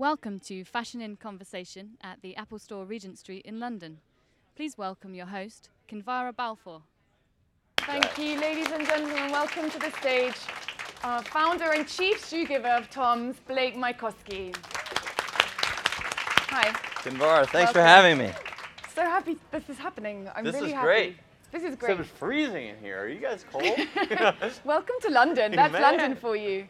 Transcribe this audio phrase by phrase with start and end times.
[0.00, 3.98] Welcome to Fashion in Conversation at the Apple Store Regent Street in London.
[4.56, 6.80] Please welcome your host, Kinvara Balfour.
[7.76, 9.30] Thank you, ladies and gentlemen.
[9.30, 10.36] Welcome to the stage,
[11.04, 14.56] our founder and chief shoe giver of Tom's, Blake Mycoskie.
[16.48, 16.70] Hi.
[17.02, 18.32] Kinvara, thanks for having me.
[18.94, 20.30] So happy this is happening.
[20.34, 20.86] I'm This really is happy.
[20.86, 21.16] great.
[21.52, 22.00] This is So great.
[22.00, 23.02] it's freezing in here.
[23.02, 23.64] Are you guys cold?
[24.64, 25.52] Welcome to London.
[25.56, 25.82] That's Man.
[25.82, 26.66] London for you.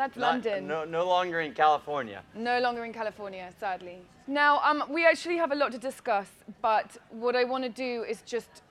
[0.00, 0.66] That's Not- London.
[0.66, 2.22] No, no longer in California.
[2.34, 3.98] No longer in California, sadly.
[4.26, 6.28] Now, um, we actually have a lot to discuss,
[6.62, 8.62] but what I want to do is just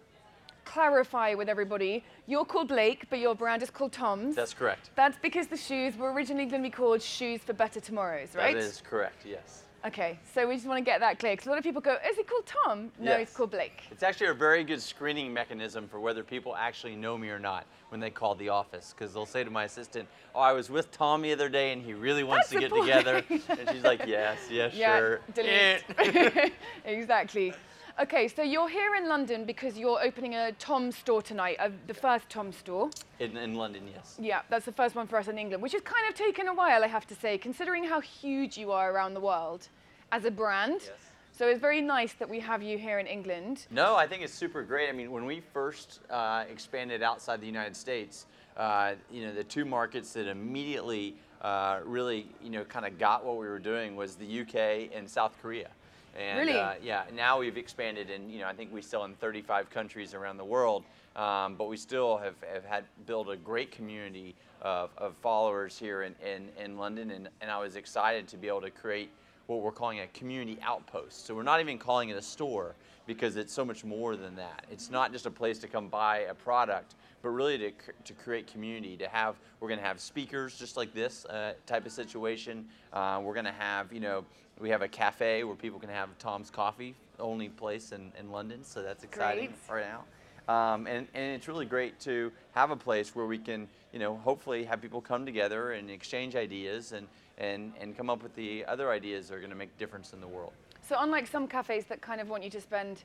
[0.65, 2.03] clarify with everybody.
[2.25, 4.35] You're called Blake, but your brand is called Tom's.
[4.35, 4.89] That's correct.
[4.95, 8.55] That's because the shoes were originally going to be called Shoes for Better Tomorrows, right?
[8.55, 9.65] That is correct, yes.
[9.85, 11.95] Okay, so we just want to get that clear because a lot of people go,
[12.09, 12.91] is he called Tom?
[12.99, 13.29] No, Yes.
[13.29, 13.83] he's called Blake.
[13.91, 17.65] It's actually a very good screening mechanism for whether people actually know me or not
[17.87, 18.93] when they call the office.
[18.97, 21.81] Because they'll say to my assistant, Oh, I was with Tom the other day and
[21.81, 23.23] he really wants That's to get the together.
[23.29, 25.19] and she's like, Yes, yes, Yeah, sure.
[25.33, 25.83] delete.
[25.97, 26.49] Eh.
[26.85, 27.53] exactly.
[28.01, 31.93] Okay, so you're here in London because you're opening a Tom store tonight, uh, the
[31.93, 32.89] first Tom store.
[33.19, 34.15] in, in London, yes.
[34.17, 36.53] Yeah, that's the first one for us in England, which has kind of taken a
[36.53, 39.67] while, I have to say, considering how huge you are around the world
[40.13, 40.79] as a brand.
[40.83, 40.91] Yes.
[41.33, 43.67] So it's very nice that we have you here in England.
[43.69, 44.87] No, I think it's super great.
[44.87, 49.43] I mean, when we first uh, expanded outside the United States, uh, you know, the
[49.43, 53.97] two markets that immediately uh, really, you know, kind of got what we were doing
[53.97, 55.67] was the UK and South Korea.
[56.17, 56.59] And Really?
[56.59, 60.13] uh, yeah, now we've expanded, and you know, I think we sell in 35 countries
[60.13, 60.83] around the world.
[61.15, 66.03] Um, but we still have, have had built a great community of, of followers here
[66.03, 69.09] in, in, in London, and, and I was excited to be able to create
[69.47, 71.25] what we're calling a community outpost.
[71.25, 72.75] So we're not even calling it a store
[73.09, 74.67] because it's so much more than that.
[74.69, 76.93] It's not just a place to come buy a product,
[77.23, 77.71] but really to,
[78.05, 78.95] to create community.
[78.97, 82.67] To have, we're going to have speakers just like this uh, type of situation.
[82.93, 84.23] Uh, we're going to have, you know,
[84.59, 88.63] we have a cafe where people can have Tom's Coffee, only place in, in London.
[88.63, 89.81] So that's exciting Great.
[89.81, 90.53] right now.
[90.53, 94.17] Um, and, and it's really great to have a place where we can, you know,
[94.17, 97.07] hopefully have people come together and exchange ideas and,
[97.39, 100.13] and, and come up with the other ideas that are going to make a difference
[100.13, 100.53] in the world.
[100.89, 103.03] So unlike some cafes that kind of want you to spend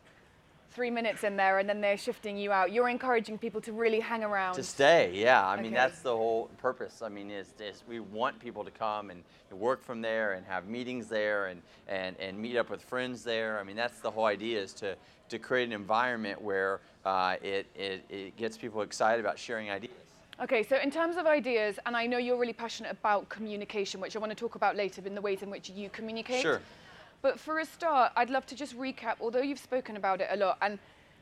[0.70, 4.00] three minutes in there and then they're shifting you out, you're encouraging people to really
[4.00, 4.54] hang around.
[4.54, 5.46] To stay, yeah.
[5.46, 5.74] I mean, Okay.
[5.74, 7.02] that's the whole purpose.
[7.02, 9.22] I mean, is, is we want people to come and
[9.52, 13.60] work from there and have meetings there and, and, and meet up with friends there.
[13.60, 14.96] I mean, that's the whole idea is to,
[15.28, 19.92] to create an environment where uh, it, it, it gets people excited about sharing ideas.
[20.40, 24.16] Okay, so in terms of ideas, and I know you're really passionate about communication, which
[24.16, 26.40] I want to talk about later in the ways in which you communicate.
[26.40, 26.62] Sure.
[27.24, 30.36] But for a start, I'd love to just recap, although you've spoken about it a
[30.36, 30.78] lot, and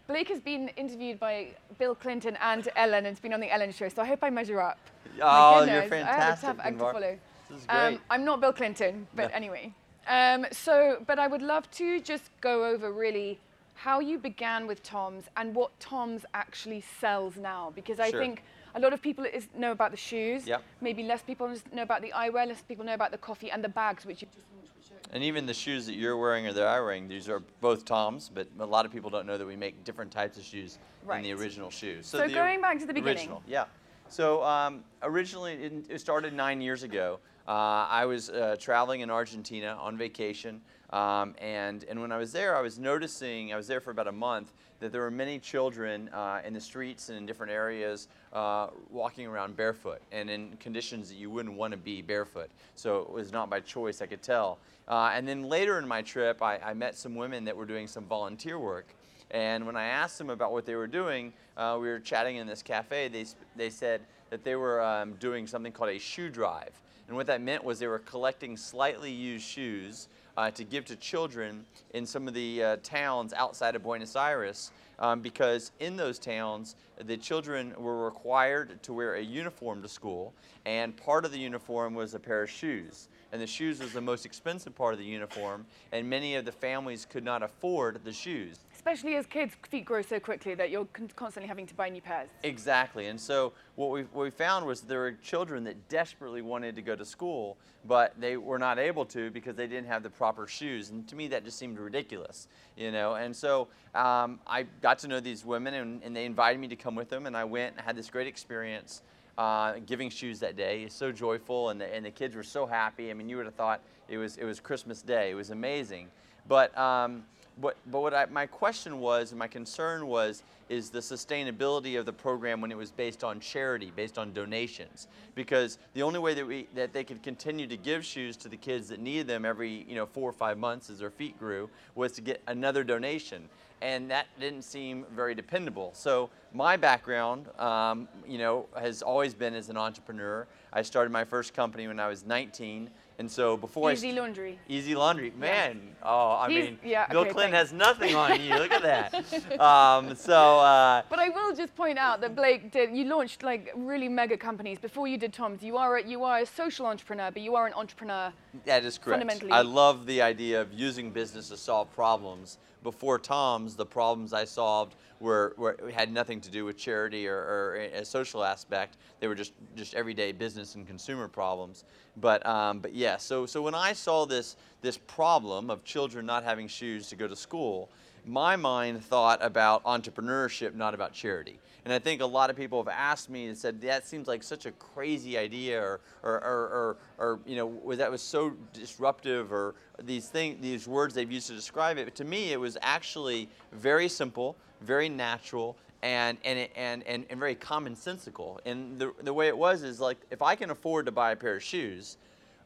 [0.09, 3.71] Blake has been interviewed by Bill Clinton and Ellen, and it's been on the Ellen
[3.71, 4.81] show, so I hope I measure up.
[5.23, 7.19] Oh, you're goodness, I have a fantastic, tough act to follow.
[7.49, 8.01] This is Um.
[8.11, 9.37] I'm not Bill Clinton, but No.
[9.37, 9.73] anyway.
[10.09, 13.39] Um, so, but I would love to just go over really
[13.75, 18.19] how you began with Tom's and what Tom's actually sells now, because I Sure.
[18.19, 18.43] think
[18.75, 20.49] a lot of people is, know about the shoes.
[20.49, 20.65] Yep.
[20.81, 23.69] Maybe less people know about the eyewear, less people know about the coffee and the
[23.69, 24.82] bags, which you just launched.
[25.11, 28.31] And even the shoes that you're wearing or that I'm wearing, these are both Tom's,
[28.33, 31.23] but a lot of people don't know that we make different types of shoes than
[31.23, 32.07] the original shoes.
[32.07, 33.19] So the going back to the beginning.
[33.19, 33.65] Original, yeah.
[34.09, 37.19] So um, originally, it, it started nine years ago.
[37.47, 40.61] Uh, I was uh, traveling in Argentina on vacation,
[40.91, 44.07] um, and, and when I was there, I was noticing, I was there for about
[44.07, 48.09] a month, that there were many children uh, in the streets and in different areas
[48.33, 52.51] uh, walking around barefoot and in conditions that you wouldn't want to be barefoot.
[52.75, 54.59] So it was not by choice, I could tell.
[54.89, 57.87] Uh, and then later in my trip, I, I met some women that were doing
[57.87, 58.95] some volunteer work.
[59.31, 62.47] And when I asked them about what they were doing, uh, we were chatting in
[62.47, 63.09] this cafe.
[63.09, 63.27] They,
[63.57, 66.73] they said that they were um, doing something called a shoe drive.
[67.09, 70.97] And what that meant was they were collecting slightly used shoes uh, to give to
[70.97, 76.19] children in some of the uh, towns outside of Buenos Aires um, because in those
[76.19, 80.33] towns, the children were required to wear a uniform to school,
[80.65, 83.09] and part of the uniform was a pair of shoes.
[83.33, 86.53] And the shoes was the most expensive part of the uniform, and many of the
[86.53, 88.59] families could not afford the shoes.
[88.85, 92.03] Especially as kids' feet grow so quickly that you're con- constantly having to buy new
[92.03, 92.29] pairs.
[92.43, 93.07] Exactly.
[93.07, 96.83] And so what we, what we found was there were children that desperately wanted to
[96.83, 100.49] go to school, but they were not able to because they didn't have the proper
[100.49, 100.91] shoes.
[100.91, 103.15] And to me, that just seemed ridiculous, you know.
[103.15, 106.77] And so um, I got to know these women, and, and they invited me to
[106.77, 109.03] come with them, and I went and had this great experience.
[109.39, 112.67] Uh, giving shoes that day It's so joyful, and the, and the kids were so
[112.67, 113.11] happy.
[113.11, 115.31] I mean, you would have thought it was it was Christmas Day.
[115.31, 116.09] It was amazing.
[116.47, 117.25] But um,
[117.61, 122.07] but but what I, my question was and my concern was is the sustainability of
[122.07, 126.35] the program when it was based on charity, based on donations, because the only way
[126.35, 129.45] that we that they could continue to give shoes to the kids that needed them
[129.45, 132.85] every you know four or five months as their feet grew was to get another
[132.85, 133.49] donation
[133.83, 135.91] and that didn't seem very dependable.
[135.93, 140.47] So my background, um, you know, has always been as an entrepreneur.
[140.73, 142.89] I started my first company when I was 19,
[143.19, 144.59] and so before Easy I st- Laundry.
[144.69, 145.95] Easy Laundry, man.
[146.03, 147.71] Oh, I He's- mean, yeah, Bill okay, Clinton thanks.
[147.71, 148.55] has nothing on you.
[148.57, 149.61] Look at that.
[149.61, 150.59] Um, so.
[150.59, 152.95] Uh, But I will just point out that Blake did.
[152.97, 155.63] You launched like really mega companies before you did Tom's.
[155.63, 158.33] You are a, you are a social entrepreneur, but you are an entrepreneur.
[158.65, 159.21] That is correct.
[159.21, 162.59] Fundamentally- I love the idea of using business to solve problems.
[162.83, 167.37] Before Tom's, the problems I solved were, were had nothing to do with charity or,
[167.37, 168.97] or a social aspect.
[169.21, 171.85] They were just just everyday business and consumer problems.
[172.17, 176.43] But um, but yeah, so so when I saw this this problem of children not
[176.43, 177.89] having shoes to go to school,
[178.25, 181.59] my mind thought about entrepreneurship, not about charity.
[181.85, 184.43] And I think a lot of people have asked me and said that seems like
[184.45, 189.53] such a crazy idea, or or, or, or, or you know that was so disruptive,
[189.53, 192.05] or these things, these words they've used to describe it.
[192.05, 197.41] But to me, it was actually very simple, very natural, and and and and, and
[197.41, 198.59] very commonsensical.
[198.65, 201.37] And the the way it was is like if I can afford to buy a
[201.37, 202.17] pair of shoes,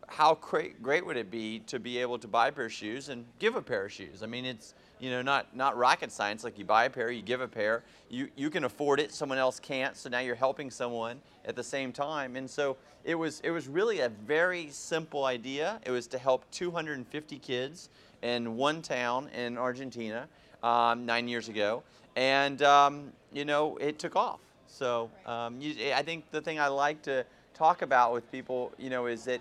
[0.08, 3.08] how great, great would it be to be able to buy a pair of shoes
[3.08, 4.23] and give a pair of shoes?
[4.23, 6.44] I mean, it's you know not not rocket science.
[6.44, 7.82] Like you buy a pair, you give a pair.
[8.08, 9.96] You you can afford it, someone else can't.
[9.96, 12.37] So now you're helping someone at the same time.
[12.37, 15.81] And so it was it was really a very simple idea.
[15.84, 17.88] It was to help 250 kids
[18.22, 20.28] in one town in Argentina
[20.62, 21.82] um, nine years ago,
[22.16, 24.40] and um, you know it took off.
[24.66, 28.90] So um, you, I think the thing I like to talk about with people, you
[28.90, 29.40] know, is that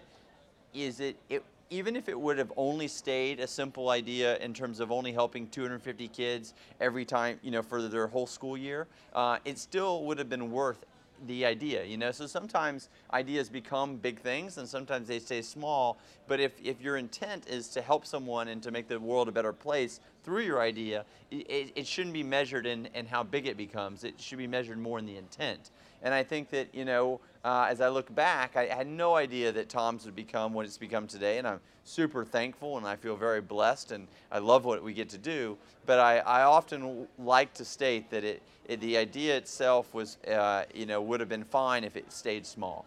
[0.74, 4.80] is it, it even if it would have only stayed a simple idea in terms
[4.80, 9.38] of only helping 250 kids every time, you know, for their whole school year, uh,
[9.46, 10.86] it still would have been worth
[11.28, 12.12] the idea, you know.
[12.12, 15.98] So sometimes ideas become big things, and sometimes they stay small.
[16.28, 19.32] But if, if your intent is to help someone and to make the world a
[19.32, 23.58] better place through your idea, it, it shouldn't be measured in, in how big it
[23.58, 24.04] becomes.
[24.04, 25.72] It should be measured more in the intent.
[26.02, 29.52] And I think that, you know, uh, as I look back, I had no idea
[29.52, 31.38] that Tom's would become what it's become today.
[31.38, 35.10] And I'm super thankful and I feel very blessed and I love what we get
[35.10, 35.58] to do.
[35.86, 40.64] But I, I often like to state that it, it, the idea itself was, uh,
[40.74, 42.86] you know, would have been fine if it stayed small.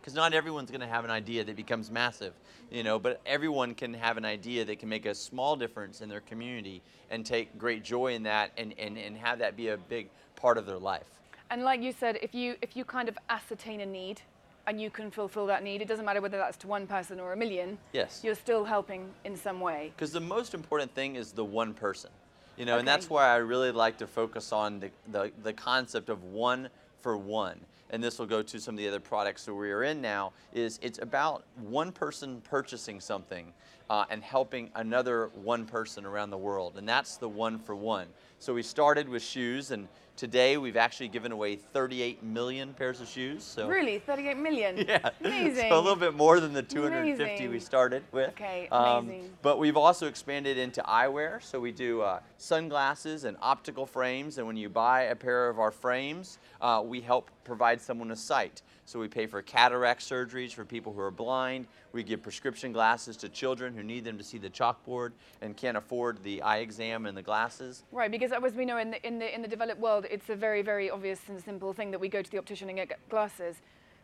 [0.00, 2.34] Because not everyone's going to have an idea that becomes massive,
[2.70, 6.08] you know, but everyone can have an idea that can make a small difference in
[6.08, 9.76] their community and take great joy in that and, and, and have that be a
[9.76, 11.21] big part of their life.
[11.52, 14.22] And like you said, if you if you kind of ascertain a need
[14.66, 17.34] and you can fulfill that need, it doesn't matter whether that's to one person or
[17.34, 17.76] a million.
[17.92, 18.22] Yes.
[18.24, 19.92] You're still helping in some way.
[19.94, 22.10] Because the most important thing is the one person,
[22.56, 26.08] you know, and that's why I really like to focus on the, the, the concept
[26.08, 26.70] of one
[27.02, 27.60] for one.
[27.90, 30.32] And this will go to some of the other products that we are in now.
[30.54, 33.52] Is it's about one person purchasing something
[33.90, 38.06] uh, and helping another one person around the world, and that's the one for one.
[38.38, 39.86] So we started with shoes, and
[40.22, 43.42] today we've actually given away 38 million pairs of shoes.
[43.42, 44.76] So Really, 38 million.
[44.88, 45.10] yeah.
[45.20, 45.68] Amazing.
[45.68, 48.28] So a little bit more than the 250 we started with.
[48.28, 49.30] Okay, Um, amazing.
[49.42, 51.42] but we've also expanded into eyewear.
[51.42, 54.38] So we do uh, sunglasses and optical frames.
[54.38, 58.16] And when you buy a pair of our frames, uh, we help provide someone a
[58.16, 58.62] sight.
[58.84, 61.66] So we pay for cataract surgeries for people who are blind.
[61.92, 65.76] We give prescription glasses to children who need them to see the chalkboard and can't
[65.76, 67.84] afford the eye exam and the glasses.
[67.92, 70.36] Right, because as we know in the, in the in the developed world, it's a
[70.36, 73.56] very very obvious and simple thing that we go to the optician and get glasses.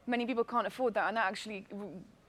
[0.07, 1.67] Many people can't afford that, and that actually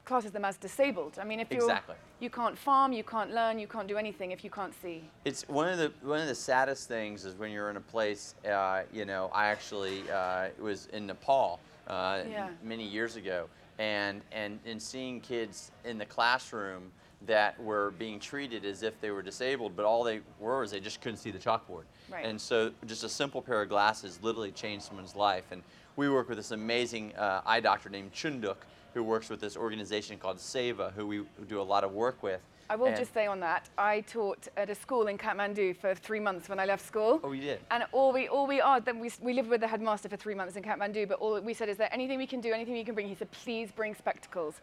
[0.03, 1.17] classes them as disabled.
[1.21, 1.95] I mean, if you're Exactly.
[2.19, 5.03] you can't farm, you can't learn, you can't do anything if you can't see.
[5.23, 8.33] It's one of the one of the saddest things is when you're in a place.
[8.43, 12.49] Uh, you know, I actually uh, was in Nepal uh, Yeah.
[12.63, 16.91] many years ago, and and and seeing kids in the classroom
[17.25, 20.79] that were being treated as if they were disabled, but all they were is they
[20.79, 21.83] just couldn't see the chalkboard.
[22.09, 22.23] Right.
[22.23, 25.43] And so, just a simple pair of glasses literally changed someone's life.
[25.51, 25.61] And
[25.97, 28.55] we work with this amazing uh, eye doctor named Sanduk,
[28.93, 32.39] who works with this organization called Seva, who we do a lot of work with.
[32.69, 35.95] I will And- just say on that, I taught at a school in Kathmandu for
[35.95, 37.19] three months when I left school.
[37.23, 37.59] Oh, you did?
[37.71, 40.35] And all we, all we are, then we, we lived with the headmaster for three
[40.35, 42.83] months in Kathmandu, but all we said is there anything we can do, anything we
[42.83, 43.07] can bring?
[43.07, 44.61] He said, please bring spectacles.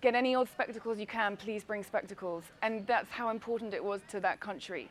[0.00, 2.42] Get any old spectacles you can, please bring spectacles.
[2.60, 4.90] And that's how important it was to that country.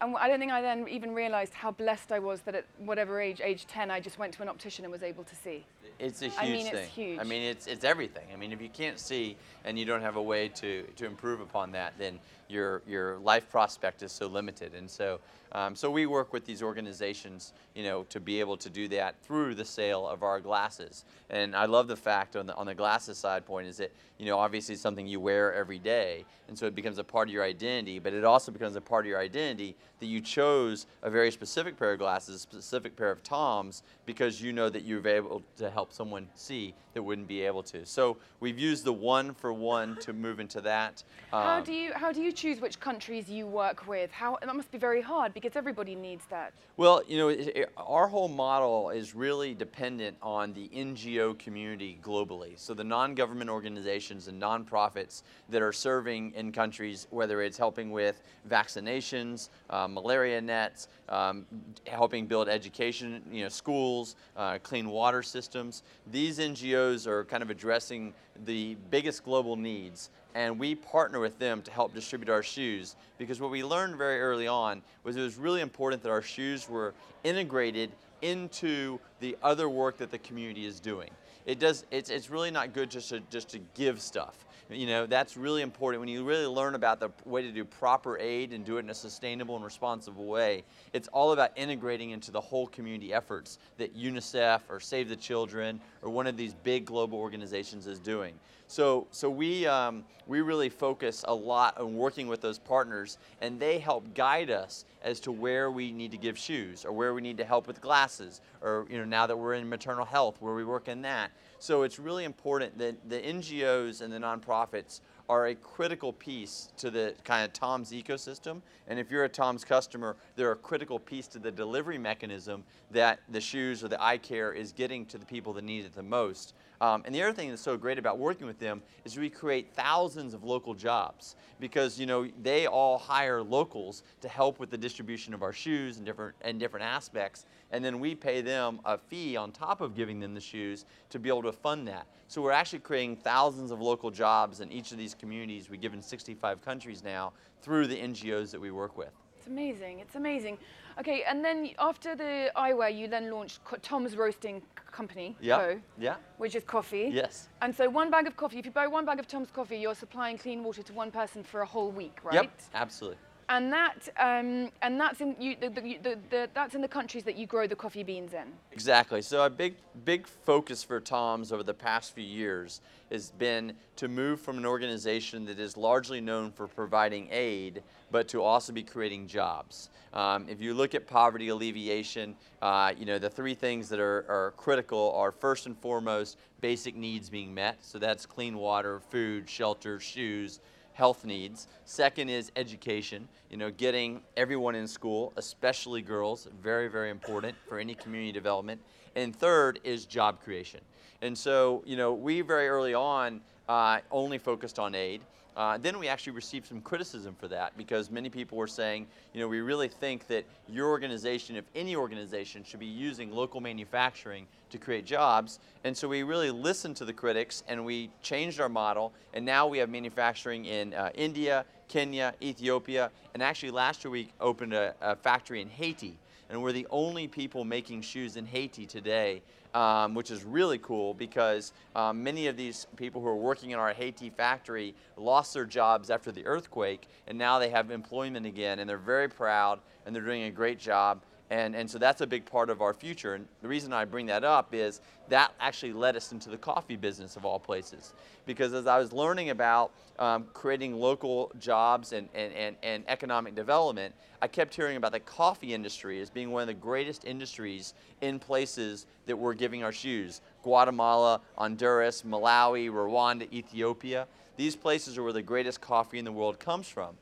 [0.00, 3.20] And I don't think I then even realized how blessed I was that at whatever
[3.20, 5.64] age, age 10, I just went to an optician and was able to see.
[5.98, 6.74] It's a huge I mean, thing.
[6.74, 7.18] it's huge.
[7.20, 8.26] I mean, it's it's everything.
[8.32, 11.40] I mean, if you can't see and you don't have a way to to improve
[11.40, 14.74] upon that, then your your life prospect is so limited.
[14.74, 15.20] And so
[15.54, 19.20] um, so we work with these organizations, you know, to be able to do that
[19.22, 21.04] through the sale of our glasses.
[21.28, 24.26] And I love the fact on the on the glasses side point is that you
[24.26, 27.34] know obviously it's something you wear every day, and so it becomes a part of
[27.34, 27.98] your identity.
[27.98, 31.76] But it also becomes a part of your identity that you chose a very specific
[31.78, 35.70] pair of glasses, a specific pair of toms, because you know that you're able to
[35.72, 37.86] help someone see that wouldn't be able to.
[37.86, 41.02] So we've used the one for one to move into that.
[41.32, 44.10] How Um, do you how do you choose which countries you work with?
[44.12, 46.52] How that must be very hard because everybody needs that.
[46.76, 51.98] Well, you know, it, it- our whole model is really dependent on the NGO community
[52.02, 52.58] globally.
[52.58, 58.20] So the non-government organizations and nonprofits that are serving in countries, whether it's helping with
[58.48, 61.46] vaccinations, uh, malaria nets, um,
[61.86, 65.61] helping build education, you know, schools, uh, clean water systems.
[66.10, 68.14] These NGOs are kind of addressing
[68.44, 73.40] the biggest global needs and we partner with them to help distribute our shoes because
[73.40, 76.94] what we learned very early on was it was really important that our shoes were
[77.24, 77.90] integrated
[78.22, 81.10] into the other work that the community is doing.
[81.44, 84.44] It does, it's, it's really not good just to, just to give stuff.
[84.70, 86.00] You know, that's really important.
[86.00, 88.90] When you really learn about the way to do proper aid and do it in
[88.90, 93.96] a sustainable and responsible way, it's all about integrating into the whole community efforts that
[93.96, 98.34] UNICEF or Save the Children or one of these big global organizations is doing.
[98.66, 103.60] So, so we, um, we really focus a lot on working with those partners, and
[103.60, 107.20] they help guide us as to where we need to give shoes, or where we
[107.20, 110.54] need to help with glasses, or you know, now that we're in maternal health, where
[110.54, 111.32] we work in that.
[111.58, 116.90] So it's really important that the NGOs and the nonprofits are a critical piece to
[116.90, 118.60] the kind of Tom's ecosystem.
[118.88, 123.20] And if you're a Tom's customer, they're a critical piece to the delivery mechanism that
[123.30, 126.02] the shoes or the eye care is getting to the people that need it the
[126.02, 126.54] most.
[126.82, 129.72] Um, and the other thing that's so great about working with them is we create
[129.72, 134.76] thousands of local jobs because you know they all hire locals to help with the
[134.76, 138.98] distribution of our shoes and different and different aspects, and then we pay them a
[138.98, 142.04] fee on top of giving them the shoes to be able to fund that.
[142.26, 145.94] So we're actually creating thousands of local jobs in each of these communities we give
[145.94, 149.21] in 65 countries now through the NGOs that we work with.
[149.42, 149.98] It's amazing.
[149.98, 150.56] It's amazing.
[151.00, 155.56] Okay, and then after the eyewear, you then launched Co- Tom's Roasting Company, Yeah.
[155.58, 156.14] Co, Yeah.
[156.38, 157.10] which is coffee.
[157.12, 157.48] Yes.
[157.60, 159.96] And so one bag of coffee, if you buy one bag of Tom's coffee, you're
[159.96, 162.34] supplying clean water to one person for a whole week, right?
[162.34, 162.52] Yep.
[162.74, 163.18] Absolutely.
[163.52, 167.36] And that, um, and that's in you, the, the, the, that's in the countries that
[167.36, 168.46] you grow the coffee beans in.
[168.72, 169.20] Exactly.
[169.20, 169.74] So a big,
[170.06, 172.80] big focus for Tom's over the past few years
[173.10, 178.26] has been to move from an organization that is largely known for providing aid, but
[178.28, 179.90] to also be creating jobs.
[180.14, 184.24] Um, if you look at poverty alleviation, uh, you know the three things that are,
[184.30, 187.84] are critical are first and foremost basic needs being met.
[187.84, 190.60] So that's clean water, food, shelter, shoes
[190.92, 191.68] health needs.
[191.84, 197.78] Second is education, you know, getting everyone in school, especially girls, very, very important for
[197.78, 198.80] any community development.
[199.14, 200.80] And third is job creation.
[201.20, 205.22] And so, you know, we very early on uh, only focused on aid.
[205.56, 209.40] Uh, then we actually received some criticism for that because many people were saying, you
[209.40, 214.46] know, we really think that your organization, if any organization, should be using local manufacturing
[214.70, 215.60] to create jobs.
[215.84, 219.12] And so we really listened to the critics and we changed our model.
[219.34, 224.30] And now we have manufacturing in uh, India, Kenya, Ethiopia, and actually last year we
[224.40, 226.16] opened a, a factory in Haiti.
[226.48, 229.42] And we're the only people making shoes in Haiti today
[229.74, 233.78] um, which is really cool because um, many of these people who are working in
[233.78, 238.78] our Haiti factory lost their jobs after the earthquake, and now they have employment again,
[238.78, 241.22] and they're very proud, and they're doing a great job.
[241.52, 243.34] And, and so that's a big part of our future.
[243.34, 246.96] And the reason I bring that up is that actually led us into the coffee
[246.96, 248.14] business of all places.
[248.46, 253.54] Because as I was learning about um, creating local jobs and, and, and, and economic
[253.54, 257.92] development, I kept hearing about the coffee industry as being one of the greatest industries
[258.22, 260.40] in places that we're giving our shoes.
[260.62, 264.26] Guatemala, Honduras, Malawi, Rwanda, Ethiopia.
[264.56, 267.14] These places are where the greatest coffee in the world comes from.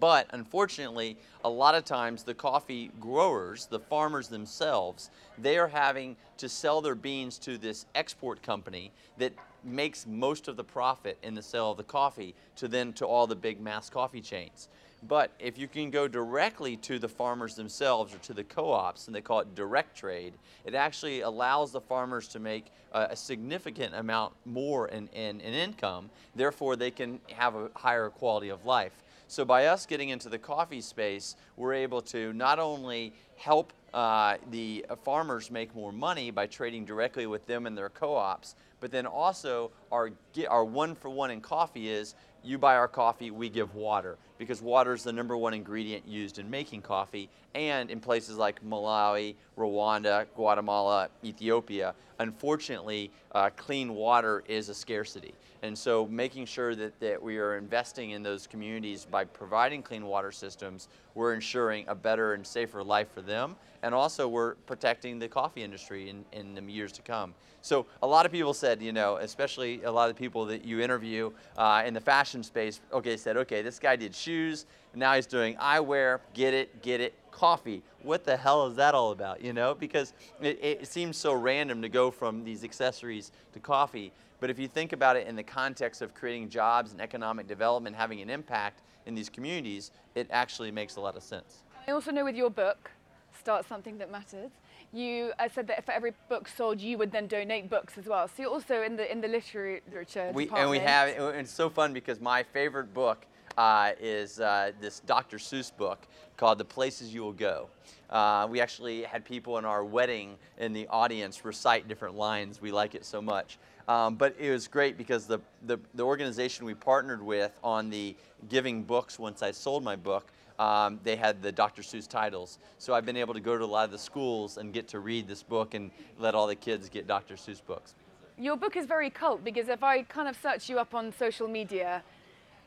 [0.00, 6.16] But unfortunately, a lot of times the coffee growers, the farmers themselves, they are having
[6.38, 9.32] to sell their beans to this export company that
[9.62, 13.26] makes most of the profit in the sale of the coffee to then to all
[13.26, 14.68] the big mass coffee chains.
[15.06, 19.14] But if you can go directly to the farmers themselves or to the co-ops, and
[19.14, 20.32] they call it direct trade,
[20.64, 25.52] it actually allows the farmers to make uh, a significant amount more in, in, in
[25.52, 26.08] income.
[26.34, 29.03] Therefore, they can have a higher quality of life.
[29.34, 34.36] So by us getting into the coffee space, we're able to not only help uh,
[34.52, 39.06] the farmers make more money by trading directly with them and their co-ops, but then
[39.06, 40.12] also our,
[40.48, 42.14] our one for one in coffee is
[42.44, 46.38] you buy our coffee, we give water because water is the number one ingredient used
[46.38, 47.28] in making coffee.
[47.54, 55.34] And in places like Malawi, Rwanda, Guatemala, Ethiopia, unfortunately, uh, clean water is a scarcity.
[55.62, 60.04] And so making sure that, that we are investing in those communities by providing clean
[60.04, 63.56] water systems, we're ensuring a better and safer life for them.
[63.84, 67.34] And also we're protecting the coffee industry in, in the years to come.
[67.60, 70.64] So a lot of people said, you know, especially a lot of the people that
[70.64, 74.64] you interview uh, in the fashion space, okay, said, okay, this guy did shoes,
[74.94, 77.82] now he's doing eyewear, get it, get it, coffee.
[78.02, 79.74] What the hell is that all about, you know?
[79.74, 84.12] Because it, it seems so random to go from these accessories to coffee.
[84.40, 87.96] But if you think about it in the context of creating jobs and economic development,
[87.96, 91.64] having an impact in these communities, it actually makes a lot of sense.
[91.86, 92.90] I also know with your book,
[93.38, 94.50] Start Something That Matters,
[94.92, 98.28] you uh, said that for every book sold, you would then donate books as well.
[98.28, 100.52] So you're also in the in the literature we, department.
[100.54, 103.26] And we have, it's so fun because my favorite book
[103.56, 105.38] uh, is uh, this Dr.
[105.38, 107.68] Seuss book called The Places You Will Go.
[108.10, 112.60] Uh, we actually had people in our wedding in the audience recite different lines.
[112.60, 113.58] We like it so much.
[113.86, 118.16] Um, but it was great because the, the, the organization we partnered with on the
[118.48, 121.82] giving books once I sold my book um, they had the Dr.
[121.82, 122.58] Seuss titles.
[122.78, 125.00] So I've been able to go to a lot of the schools and get to
[125.00, 127.34] read this book and let all the kids get Dr.
[127.34, 127.94] Seuss books.
[128.38, 131.48] Your book is very cult because if I kind of search you up on social
[131.48, 132.02] media,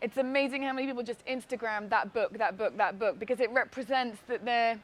[0.01, 3.51] it's amazing how many people just Instagram that book, that book, that book, because it
[3.51, 4.79] represents that they're,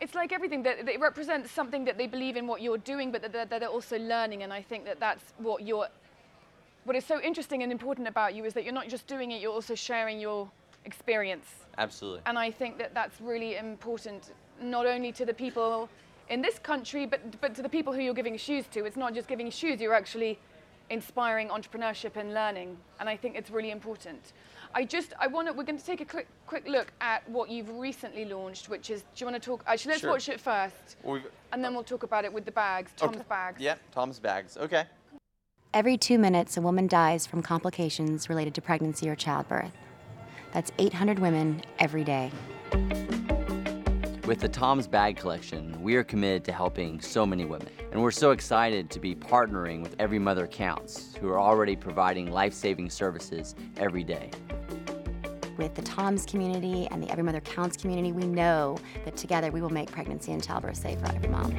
[0.00, 3.22] it's like everything, that it represents something that they believe in what you're doing, but
[3.22, 4.42] that they're, that they're also learning.
[4.42, 5.88] And I think that that's what you're,
[6.84, 9.40] what is so interesting and important about you is that you're not just doing it,
[9.40, 10.50] you're also sharing your
[10.88, 11.48] experience.
[11.76, 12.22] Absolutely.
[12.26, 15.88] And I think that that's really important, not only to the people
[16.28, 18.78] in this country, but, but to the people who you're giving shoes to.
[18.86, 20.38] It's not just giving shoes, you're actually
[20.90, 22.76] inspiring entrepreneurship and learning.
[22.98, 24.32] And I think it's really important.
[24.74, 27.50] I just, I want to, we're going to take a quick, quick look at what
[27.50, 30.10] you've recently launched, which is, do you want to talk, actually let's sure.
[30.10, 33.24] watch it 1st and then we'll talk about it with the bags, Tom's okay.
[33.28, 33.60] bags.
[33.60, 34.84] Yeah, Tom's bags, okay.
[35.72, 39.72] Every two minutes, a woman dies from complications related to pregnancy or childbirth.
[40.52, 42.30] That's 800 women every day.
[44.26, 47.68] With the Tom's Bag Collection, we are committed to helping so many women.
[47.92, 52.30] And we're so excited to be partnering with Every Mother Counts, who are already providing
[52.30, 54.30] life saving services every day.
[55.56, 59.62] With the Tom's community and the Every Mother Counts community, we know that together we
[59.62, 61.56] will make pregnancy and childbirth safe for every mom.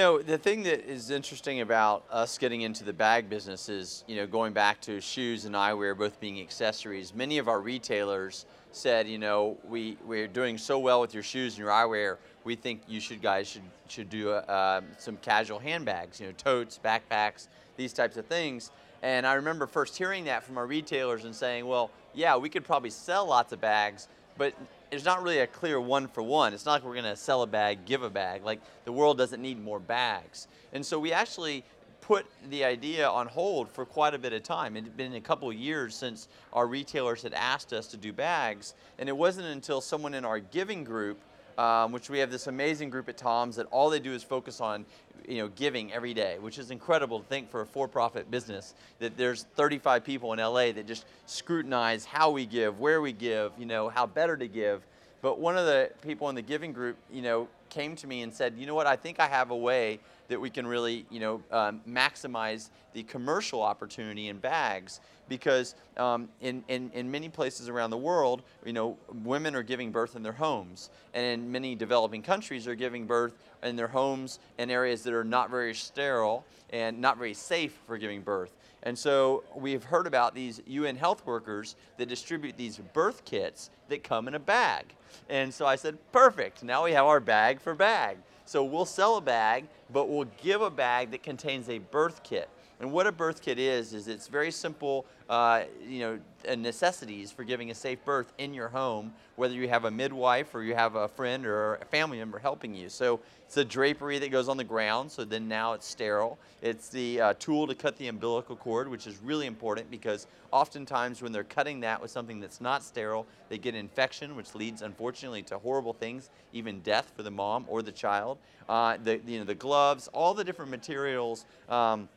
[0.00, 4.16] Know, the thing that is interesting about us getting into the bag business is, you
[4.16, 9.06] know, going back to shoes and eyewear both being accessories, many of our retailers said,
[9.06, 12.80] you know, we, we're doing so well with your shoes and your eyewear, we think
[12.88, 17.92] you should guys should, should do uh, some casual handbags, you know, totes, backpacks, these
[17.92, 18.70] types of things.
[19.02, 22.64] And I remember first hearing that from our retailers and saying, well, yeah, we could
[22.64, 24.08] probably sell lots of bags,
[24.38, 24.54] but
[24.90, 26.52] there's not really a clear one for one.
[26.52, 28.44] It's not like we're going to sell a bag, give a bag.
[28.44, 30.48] Like the world doesn't need more bags.
[30.72, 31.64] And so we actually
[32.00, 34.76] put the idea on hold for quite a bit of time.
[34.76, 38.74] It had been a couple years since our retailers had asked us to do bags,
[38.98, 41.20] and it wasn't until someone in our giving group
[41.60, 44.62] um, which we have this amazing group at Tom's that all they do is focus
[44.62, 44.86] on
[45.28, 49.14] you know, giving every day, which is incredible to think for a for-profit business that
[49.18, 53.66] there's 35 people in LA that just scrutinize how we give, where we give, you
[53.66, 54.86] know, how better to give.
[55.20, 58.32] But one of the people in the giving group, you know, came to me and
[58.32, 61.18] said, you know what, I think I have a way that we can really, you
[61.18, 67.68] know, um, maximize the commercial opportunity in bags because um, in, in, in many places
[67.68, 70.90] around the world, you know, women are giving birth in their homes.
[71.14, 75.24] And in many developing countries are giving birth in their homes in areas that are
[75.24, 78.56] not very sterile and not very safe for giving birth.
[78.84, 84.04] And so we've heard about these UN health workers that distribute these birth kits that
[84.04, 84.86] come in a bag.
[85.28, 88.18] And so I said, perfect, now we have our bag for bag.
[88.50, 92.48] So we'll sell a bag, but we'll give a bag that contains a birth kit.
[92.80, 96.18] And what a birth kit is, is it's very simple, uh, you know,
[96.50, 100.54] uh, necessities for giving a safe birth in your home, whether you have a midwife
[100.54, 102.88] or you have a friend or a family member helping you.
[102.88, 106.38] So it's a drapery that goes on the ground, so then now it's sterile.
[106.62, 111.20] It's the uh, tool to cut the umbilical cord, which is really important because oftentimes
[111.20, 115.42] when they're cutting that with something that's not sterile, they get infection, which leads unfortunately
[115.42, 118.38] to horrible things, even death for the mom or the child.
[118.70, 121.44] Uh, the, you know, the gloves, all the different materials.
[121.68, 122.08] Um,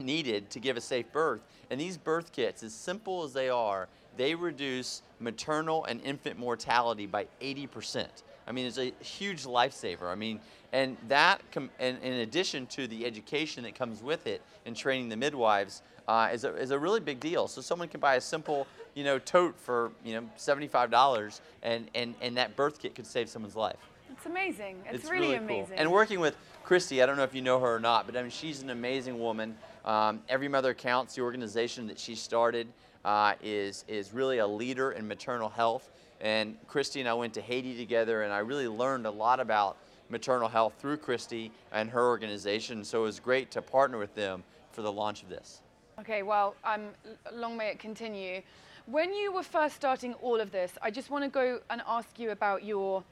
[0.00, 1.42] needed to give a safe birth.
[1.70, 7.06] And these birth kits, as simple as they are, they reduce maternal and infant mortality
[7.06, 8.06] by 80%.
[8.46, 10.10] I mean, it's a huge lifesaver.
[10.10, 10.40] I mean,
[10.72, 15.08] and that, com- and in addition to the education that comes with it and training
[15.08, 17.46] the midwives, uh, is, a, is a really big deal.
[17.46, 22.14] So someone can buy a simple, you know, tote for, you know, $75 and, and,
[22.20, 23.76] and that birth kit could save someone's life.
[24.10, 24.82] It's amazing.
[24.90, 25.66] It's, really, amazing.
[25.66, 25.76] Cool.
[25.76, 28.22] And working with Christy, I don't know if you know her or not, but I
[28.22, 29.56] mean, she's an amazing woman.
[29.84, 32.68] Um, Every Mother Counts, the organization that she started,
[33.04, 35.90] uh, is, is really a leader in maternal health.
[36.20, 39.78] And Christy and I went to Haiti together, and I really learned a lot about
[40.10, 42.84] maternal health through Christy and her organization.
[42.84, 45.62] So it was great to partner with them for the launch of this.
[45.98, 46.88] Okay, well, um,
[47.32, 48.42] long may it continue.
[48.86, 52.18] When you were first starting all of this, I just want to go and ask
[52.18, 53.04] you about your,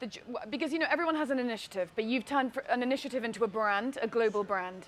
[0.00, 0.10] the,
[0.50, 3.98] because you know everyone has an initiative, but you've turned an initiative into a brand,
[4.00, 4.86] a global brand.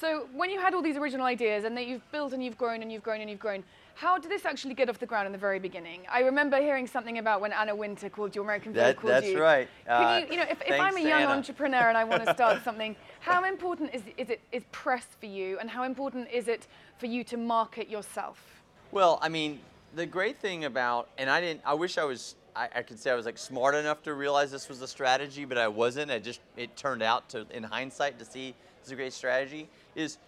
[0.00, 2.82] So when you had all these original ideas and that you've built and you've grown
[2.82, 3.64] and you've grown and you've grown,
[3.96, 6.02] how did this actually get off the ground in the very beginning?
[6.08, 9.26] I remember hearing something about when Anna Wintour called you, American Vogue That- called that's
[9.26, 9.42] you.
[9.42, 9.68] right.
[9.86, 11.32] Can Uh, you, you know, if, if I'm a young Anna.
[11.32, 15.26] entrepreneur and I want to start something, how important is, is it is press for
[15.26, 18.62] you, and how important is it for you to market yourself?
[18.92, 19.58] Well, I mean,
[19.96, 23.12] the great thing about, and I didn't, I wish I was, I, I could say
[23.12, 26.10] I was like smart enough to realize this was a strategy, but I wasn't.
[26.10, 30.18] I just, it turned out to, in hindsight, to see it's a great strategy, is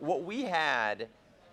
[0.00, 1.06] what we had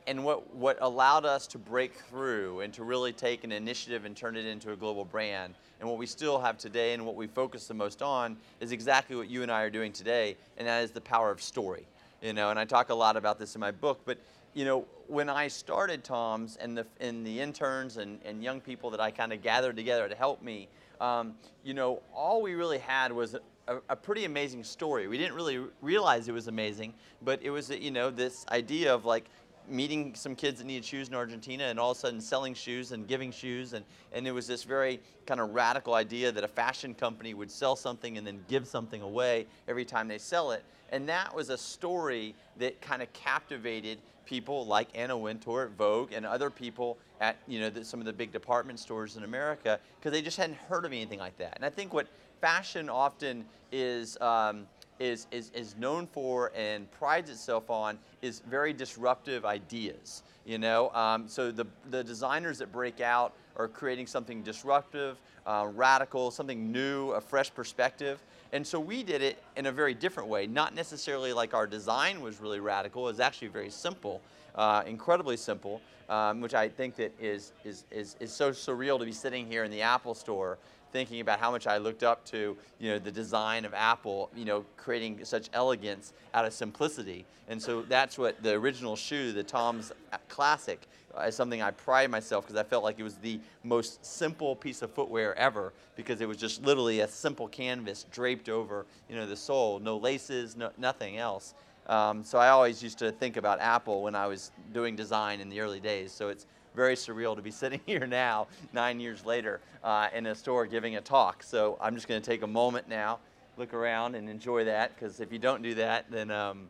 [0.08, 4.16] and what, what allowed us to break through and to really take an initiative and
[4.18, 7.28] turn it into a global brand and what we still have today and what we
[7.28, 10.84] focus the most on is exactly what you and I are doing today, and that
[10.84, 11.86] is the power of story.
[12.22, 14.18] You know, and I talk a lot about this in my book, but
[14.56, 18.90] you know, when I started Tom's and the and the interns and, and young people
[18.90, 20.68] that I kind of gathered together to help me,
[21.00, 23.36] um, you know, all we really had was
[23.68, 25.08] a, a pretty amazing story.
[25.08, 29.06] We didn't really realize it was amazing, but it was you know this idea of
[29.06, 29.26] like
[29.70, 32.92] meeting some kids that needed shoes in Argentina and all of a sudden selling shoes
[32.92, 36.48] and giving shoes and, and it was this very kind of radical idea that a
[36.48, 40.64] fashion company would sell something and then give something away every time they sell it.
[40.92, 46.12] And that was a story that kind of captivated people like Anna Wintour at Vogue
[46.14, 49.80] and other people at you know the, some of the big department stores in America
[50.00, 51.54] because they just hadn't heard of anything like that.
[51.56, 52.08] And I think what
[52.42, 54.68] fashion often is um,
[55.00, 60.24] is, is, is known for and prides itself on is very disruptive ideas.
[60.46, 65.68] You know, um, so the, the designers that break out are creating something disruptive, uh,
[65.74, 68.22] radical, something new, a fresh perspective.
[68.54, 72.22] And so we did it in a very different way, not necessarily like our design
[72.22, 73.08] was really radical.
[73.08, 74.22] It was actually very simple,
[74.56, 79.06] uh, incredibly simple, um, which I think that is, is, is, is so surreal to
[79.06, 80.58] be sitting here in the Apple store
[80.92, 84.46] thinking about how much I looked up to, you know, the design of Apple, you
[84.46, 87.26] know, creating such elegance out of simplicity.
[87.50, 89.92] And so that's what the original shoe, the Tom's
[90.30, 90.88] Classic,
[91.28, 94.82] is something I pride myself because I felt like it was the most simple piece
[94.82, 99.26] of footwear ever because it was just literally a simple canvas draped over, you know,
[99.26, 101.54] the sole, no laces, no, nothing else.
[101.88, 105.50] Um, so I always used to think about Apple when I was doing design in
[105.50, 106.12] the early days.
[106.12, 110.36] So it's very surreal to be sitting here now, nine years later, uh, in a
[110.36, 111.44] store giving a talk.
[111.44, 113.20] So I'm just going to take a moment now,
[113.58, 116.70] look around, and enjoy that because if you don't do that, then um,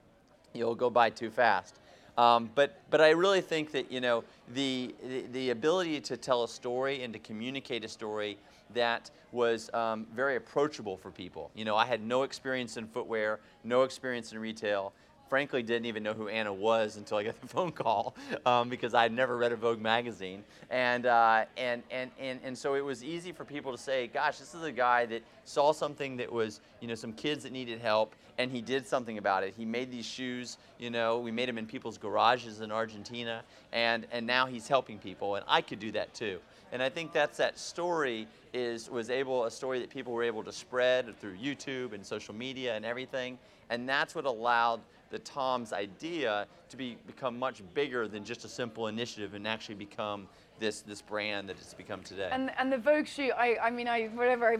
[0.53, 1.79] you'll go by too fast.
[2.17, 4.23] Um, but but I really think that you know
[4.53, 8.37] the, the the ability to tell a story and to communicate a story
[8.73, 11.51] that was um, very approachable for people.
[11.55, 14.93] You know, I had no experience in footwear, no experience in retail.
[15.29, 18.93] Frankly, didn't even know who Anna was until I got the phone call um, because
[18.93, 22.85] I had never read a Vogue magazine, and, uh, and and and and so it
[22.85, 26.31] was easy for people to say, "Gosh, this is a guy that saw something that
[26.31, 29.53] was, you know, some kids that needed help, and he did something about it.
[29.57, 34.05] He made these shoes, you know, we made them in people's garages in Argentina, and
[34.11, 36.39] and now he's helping people, and I could do that too.
[36.71, 40.43] And I think that's that story is was able a story that people were able
[40.43, 43.37] to spread through YouTube and social media and everything,
[43.69, 44.81] and that's what allowed
[45.15, 49.75] the Tom's idea to be become much bigger than just a simple initiative and actually
[49.75, 50.27] become
[50.59, 52.27] this this brand that it's become today.
[52.33, 54.57] And and the Vogue shoot, I I mean I whatever I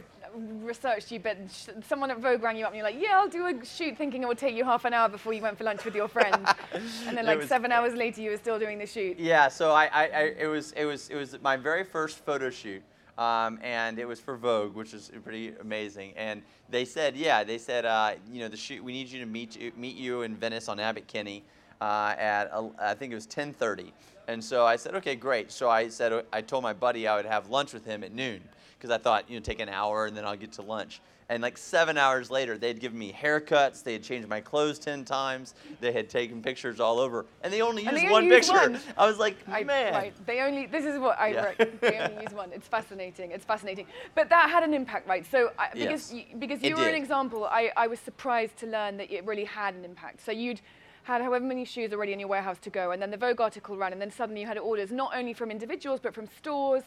[0.64, 3.28] researched you, but sh- someone at Vogue rang you up and you're like, yeah, I'll
[3.28, 5.66] do a shoot, thinking it would take you half an hour before you went for
[5.66, 6.48] lunch with your friend,
[7.06, 9.20] and then like was- seven hours later you were still doing the shoot.
[9.20, 12.50] Yeah, so I, I, I it was it was it was my very first photo
[12.50, 12.82] shoot,
[13.18, 16.14] um, and it was for Vogue, which is pretty amazing.
[16.18, 19.26] And they said, yeah, they said, uh, you know, the shoot we need you to
[19.26, 21.44] meet you, meet you in Venice on Abbot Kinney
[21.82, 23.92] uh, at uh, I think it was 10:30.
[24.28, 25.52] And so I said, okay, great.
[25.52, 28.42] So I said I told my buddy I would have lunch with him at noon
[28.78, 31.02] because I thought you know take an hour and then I'll get to lunch.
[31.28, 33.84] And like seven hours later, they'd given me haircuts.
[33.84, 35.56] They had changed my clothes ten times.
[35.80, 38.54] They had taken pictures all over, and they only used they one only picture.
[38.54, 38.80] one.
[38.96, 39.92] I was like, I, man.
[39.94, 40.26] Right.
[40.28, 40.68] They only.
[40.68, 41.46] This is what I Yeah.
[41.46, 41.82] wrote.
[41.82, 42.52] They only use one.
[42.54, 43.32] It's fascinating.
[43.32, 43.88] It's fascinating.
[44.14, 45.26] But that had an impact, right?
[45.26, 46.14] So I, because Yes.
[46.14, 49.26] you, because It you were an example, I, I was surprised to learn that it
[49.26, 50.24] really had an impact.
[50.24, 50.62] So you'd
[51.04, 53.78] had however many shoes already in your warehouse to go, and then the Vogue article
[53.78, 56.84] ran, and then suddenly you had orders not only from individuals but from stores,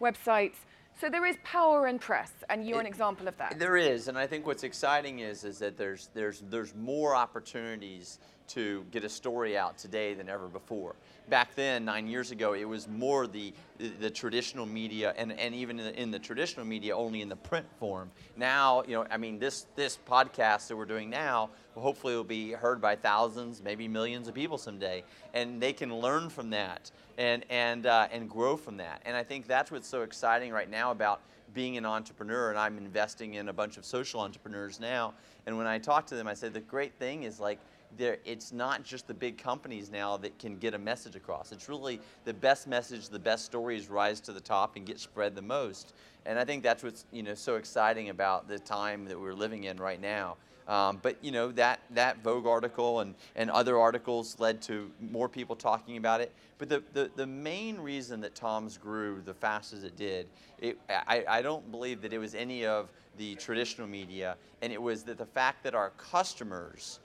[0.00, 0.64] websites.
[1.00, 3.58] So there is power in press, and you're an example of that.
[3.58, 8.18] There is, and I think what's exciting is is that there's there's there's more opportunities
[8.54, 10.94] to get a story out today than ever before.
[11.28, 15.80] Back then, nine years ago, it was more the the, traditional media, and, and even
[15.80, 18.10] in the, in the traditional media, only in the print form.
[18.36, 22.52] Now, you know, I mean, this this podcast that we're doing now, hopefully, will be
[22.52, 25.02] heard by thousands, maybe millions of people someday,
[25.34, 29.02] and they can learn from that and and uh, and grow from that.
[29.04, 31.22] And I think that's what's so exciting right now about
[31.54, 35.14] being an entrepreneur and I'm investing in a bunch of social entrepreneurs now.
[35.46, 37.58] And when I talk to them, I say the great thing is like
[37.96, 41.52] there it's not just the big companies now that can get a message across.
[41.52, 45.34] It's really the best message, the best stories rise to the top and get spread
[45.34, 45.94] the most.
[46.26, 49.64] And I think that's what's you know so exciting about the time that we're living
[49.64, 50.36] in right now.
[50.68, 55.28] Um, but you know that that Vogue article and, and other articles led to more
[55.28, 56.32] people talking about it.
[56.58, 60.28] But the, the, the main reason that Tom's grew the fast as it did,
[60.60, 64.80] it, I, I don't believe that it was any of the traditional media, and it
[64.80, 67.00] was that the fact that our customers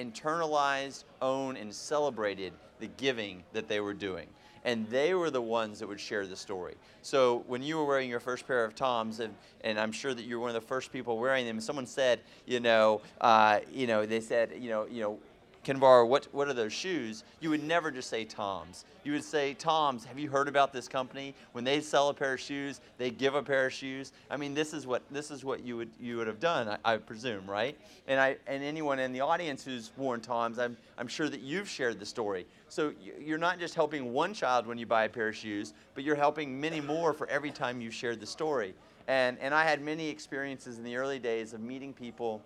[0.00, 4.26] internalized, owned, and celebrated the giving that they were doing.
[4.64, 6.74] And they were the ones that would share the story.
[7.02, 10.24] So when you were wearing your first pair of Toms, and, and I'm sure that
[10.24, 13.86] you were one of the first people wearing them, someone said, you know, uh, you
[13.86, 15.18] know, they said, you know, you know,
[15.64, 17.22] Kinvara, what, what are those shoes?
[17.40, 18.84] You would never just say Tom's.
[19.04, 21.34] You would say, Tom's, have you heard about this company?
[21.52, 24.12] When they sell a pair of shoes, they give a pair of shoes.
[24.30, 26.94] I mean, this is what, this is what you, would, you would have done, I,
[26.94, 27.76] I presume, right?
[28.08, 31.68] And, I, and anyone in the audience who's worn Tom's, I'm, I'm sure that you've
[31.68, 32.46] shared the story.
[32.68, 36.04] So you're not just helping one child when you buy a pair of shoes, but
[36.04, 38.74] you're helping many more for every time you've shared the story.
[39.08, 42.42] And, and I had many experiences in the early days of meeting people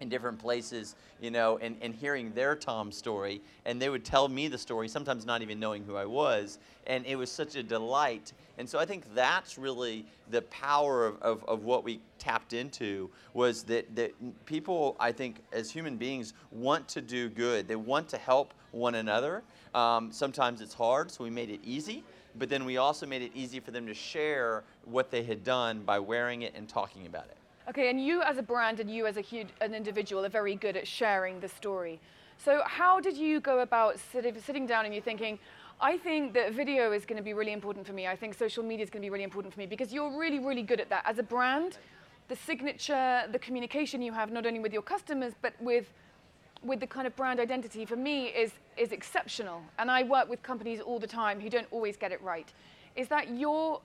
[0.00, 3.40] in different places, you know, and, and hearing their Tom story.
[3.64, 6.58] And they would tell me the story, sometimes not even knowing who I was.
[6.86, 8.32] And it was such a delight.
[8.58, 13.10] And so I think that's really the power of, of, of what we tapped into
[13.34, 14.12] was that, that
[14.46, 17.68] people, I think, as human beings, want to do good.
[17.68, 19.42] They want to help one another.
[19.74, 22.04] Um, sometimes it's hard, so we made it easy.
[22.38, 25.80] But then we also made it easy for them to share what they had done
[25.80, 27.37] by wearing it and talking about it.
[27.68, 30.54] Okay, and you as a brand and you as a huge, an individual are very
[30.54, 32.00] good at sharing the story.
[32.38, 35.38] So how did you go about of sitting down and you thinking,
[35.78, 38.06] I think that video is going to be really important for me.
[38.06, 40.38] I think social media is going to be really important for me because you're really,
[40.38, 41.02] really good at that.
[41.04, 41.76] As a brand,
[42.28, 45.92] the signature, the communication you have not only with your customers but with
[46.64, 49.60] with the kind of brand identity for me is is exceptional.
[49.78, 52.50] And I work with companies all the time who don't always get it right.
[52.96, 53.82] Is that your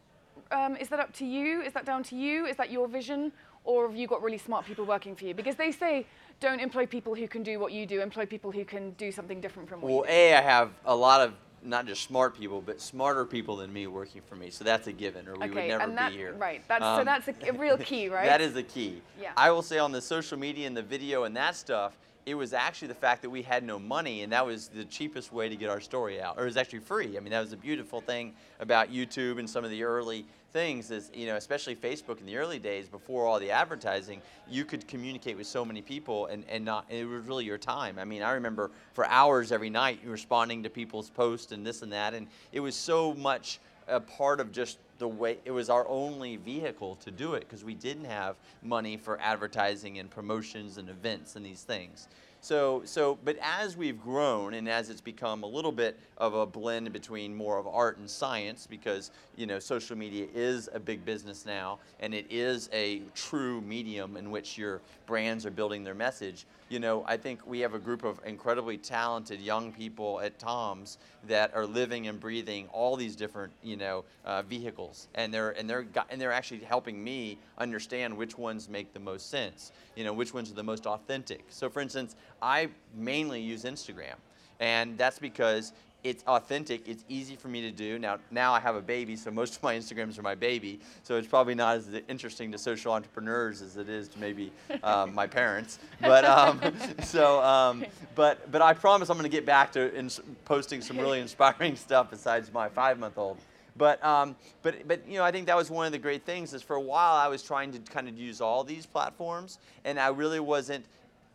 [0.52, 1.62] um, is that up to you?
[1.62, 2.46] Is that down to you?
[2.46, 3.32] Is that your vision?
[3.64, 5.34] Or have you got really smart people working for you?
[5.34, 6.06] Because they say
[6.40, 9.40] don't employ people who can do what you do, employ people who can do something
[9.40, 10.10] different from what Well, you do.
[10.10, 11.34] Well A, I have a lot of
[11.66, 14.50] not just smart people, but smarter people than me working for me.
[14.50, 16.34] So that's a given, or we would never and that, be here.
[16.34, 16.62] right.
[16.68, 18.26] That's, so Um, that's a, a real key, right?
[18.26, 19.02] That is the key.
[19.22, 19.32] Yeah.
[19.38, 22.54] I will say on the social media and the video and that stuff, it was
[22.54, 25.56] actually the fact that we had no money, and that was the cheapest way to
[25.56, 26.38] get our story out.
[26.38, 27.18] Or it was actually free.
[27.18, 30.92] I mean, that was the beautiful thing about YouTube and some of the early things
[30.92, 34.88] is, you know, especially Facebook in the early days before all the advertising, you could
[34.88, 37.98] communicate with so many people and, and not, and it was really your time.
[37.98, 41.92] I mean, I remember for hours every night responding to people's posts and this and
[41.92, 45.88] that, and it was so much a part of just the way it was our
[45.88, 50.90] only vehicle to do it because we didn't have money for advertising and promotions and
[50.90, 52.08] events and these things.
[52.44, 56.46] So, so, but as we've grown and as it's become a little bit of a
[56.46, 61.06] blend between more of art and science, because you know social media is a big
[61.06, 65.94] business now, and it is a true medium in which your brands are building their
[65.94, 66.46] message.
[66.74, 70.98] You know, I think we have a group of incredibly talented young people at Tom's
[71.28, 75.70] that are living and breathing all these different, you know, uh, vehicles, and they're and
[75.70, 79.72] they're and they're actually helping me understand which ones make the most sense.
[79.96, 81.46] You know, which ones are the most authentic.
[81.50, 84.16] So, for instance, I mainly use Instagram.
[84.60, 87.98] And that's because it's authentic, it's easy for me to do.
[87.98, 91.16] Now, now I have a baby, so most of my Instagrams are my baby, so
[91.16, 94.52] it's probably not as interesting to social entrepreneurs as it is to maybe
[94.84, 95.80] um, my parents.
[96.02, 96.60] But um,
[97.04, 97.86] so, um,
[98.16, 101.76] but but I promise I'm going to get back to ins- posting some really inspiring
[101.76, 103.38] stuff besides my five-month-old.
[103.76, 106.54] But um, but but you know, I think that was one of the great things.
[106.54, 110.00] Is for a while I was trying to kind of use all these platforms, and
[110.00, 110.86] I really wasn't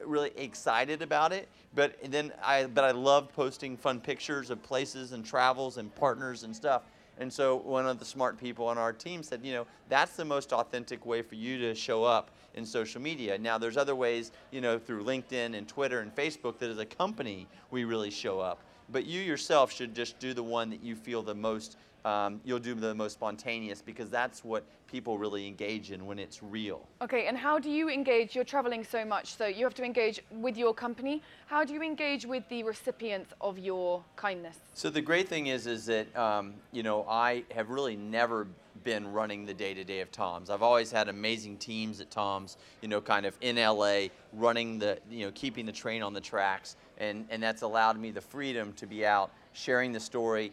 [0.05, 1.49] really excited about it.
[1.75, 6.45] But then I, but I love posting fun pictures of places and travels and partners
[6.45, 6.83] and stuff.
[7.21, 10.25] And so one of the smart people on our team said, you know, that's the
[10.25, 13.37] most authentic way for you to show up in social media.
[13.37, 16.87] Now there's other ways, you know, through LinkedIn and Twitter and Facebook that as a
[16.87, 18.63] company we really show up.
[18.91, 21.77] But you yourself should just do the one that you feel the most
[22.09, 26.43] um, you'll do the most spontaneous because that's what people really engage in when it's
[26.43, 26.81] real.
[27.03, 28.35] Okay, and how do you engage?
[28.35, 31.23] You're traveling so much, so you have to engage with your company.
[31.47, 34.57] How do you engage with the recipients of your kindness?
[34.73, 38.47] So the great thing is, is that um, you know I have really never
[38.85, 40.49] been running the day to day of Tom's.
[40.49, 44.99] I've always had amazing teams at Tom's, you know, kind of in LA, running the,
[45.11, 48.73] you know, keeping the train on the tracks, and and that's allowed me the freedom
[48.75, 50.53] to be out sharing the story,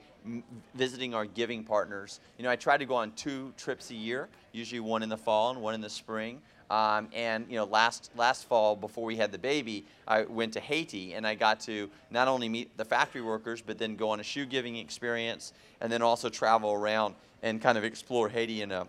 [0.73, 2.19] visiting our giving partners.
[2.38, 5.17] You know, I try to go on two trips a year, usually one in the
[5.17, 6.41] fall and one in the spring.
[6.69, 10.60] Um, and you know, last last fall before we had the baby, I went to
[10.60, 14.19] Haiti and I got to not only meet the factory workers, but then go on
[14.19, 18.71] a shoe giving experience, and then also travel around and kind of explore Haiti in
[18.71, 18.88] a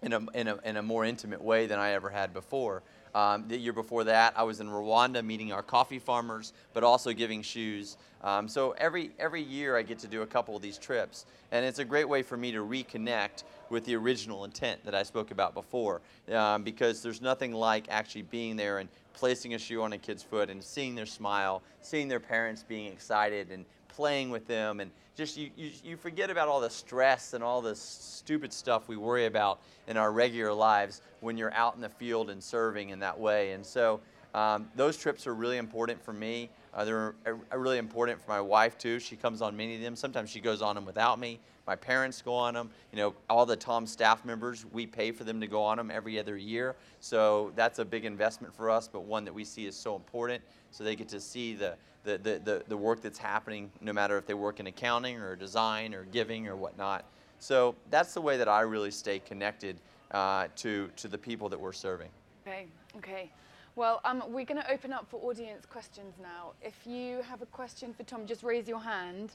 [0.00, 2.82] in a, in a, in a more intimate way than I ever had before.
[3.14, 7.12] Um, the year before that, I was in Rwanda meeting our coffee farmers, but also
[7.12, 7.96] giving shoes.
[8.24, 11.64] Um, so every every year I get to do a couple of these trips, and
[11.64, 15.30] it's a great way for me to reconnect with the original intent that I spoke
[15.30, 16.00] about before.
[16.32, 20.22] Um, because there's nothing like actually being there and placing a shoe on a kid's
[20.22, 24.90] foot and seeing their smile, seeing their parents being excited and playing with them and
[25.16, 28.96] just you, you, you forget about all the stress and all the stupid stuff we
[28.96, 32.98] worry about in our regular lives when you're out in the field and serving in
[32.98, 33.52] that way.
[33.52, 34.00] And so
[34.34, 36.50] um, those trips are really important for me.
[36.74, 37.14] Uh, they're
[37.52, 38.98] really important for my wife too.
[38.98, 39.94] She comes on many of them.
[39.94, 41.38] Sometimes she goes on them without me.
[41.66, 42.70] My parents go on them.
[42.92, 45.90] You know, all the Tom staff members, we pay for them to go on them
[45.90, 46.74] every other year.
[47.00, 50.42] So that's a big investment for us, but one that we see is so important.
[50.72, 54.16] So they get to see the the, the, the, the work that's happening, no matter
[54.18, 57.04] if they work in accounting or design or giving or whatnot.
[57.38, 59.76] So that's the way that I really stay connected
[60.10, 62.10] uh, to, to the people that we're serving.
[62.46, 62.66] Okay,
[62.98, 63.30] okay.
[63.76, 66.52] Well, um, we're going to open up for audience questions now.
[66.62, 69.32] If you have a question for Tom, just raise your hand,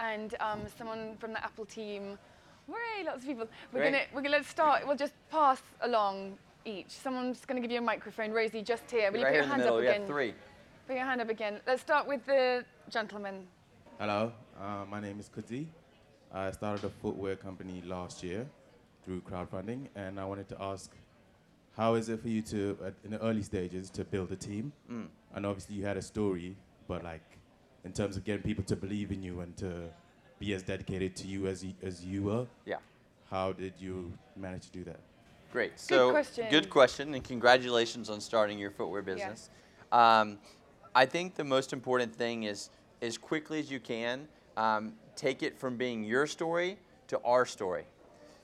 [0.00, 2.18] and um, someone from the Apple team.
[2.66, 3.04] Hooray!
[3.06, 3.46] Lots of people.
[3.72, 4.86] We're gonna we're gonna start.
[4.86, 6.90] We'll just pass along each.
[6.90, 8.32] Someone's going to give you a microphone.
[8.32, 9.10] Rosie, just here.
[9.12, 10.00] Will you put here your in the hands middle, up we again?
[10.00, 10.34] have three.
[10.88, 11.60] Put your hand up again.
[11.66, 13.46] Let's start with the gentleman.
[14.00, 15.66] Hello, uh, my name is Kuti.
[16.32, 18.44] I started a footwear company last year
[19.04, 20.94] through crowdfunding, and I wanted to ask,
[21.78, 24.72] how is it for you to, at, in the early stages, to build a team?
[24.90, 25.06] Mm.
[25.34, 26.56] And obviously you had a story,
[26.88, 27.22] but like,
[27.84, 29.88] in terms of getting people to believe in you and to
[30.40, 32.78] be as dedicated to you as you, as you were, Yeah.
[33.30, 34.98] how did you manage to do that?
[35.52, 35.78] Great.
[35.78, 36.46] So question.
[36.50, 39.48] good question, and congratulations on starting your footwear business.
[39.92, 40.20] Yeah.
[40.20, 40.38] Um,
[40.94, 45.56] I think the most important thing is, as quickly as you can, um, take it
[45.56, 47.86] from being your story to our story.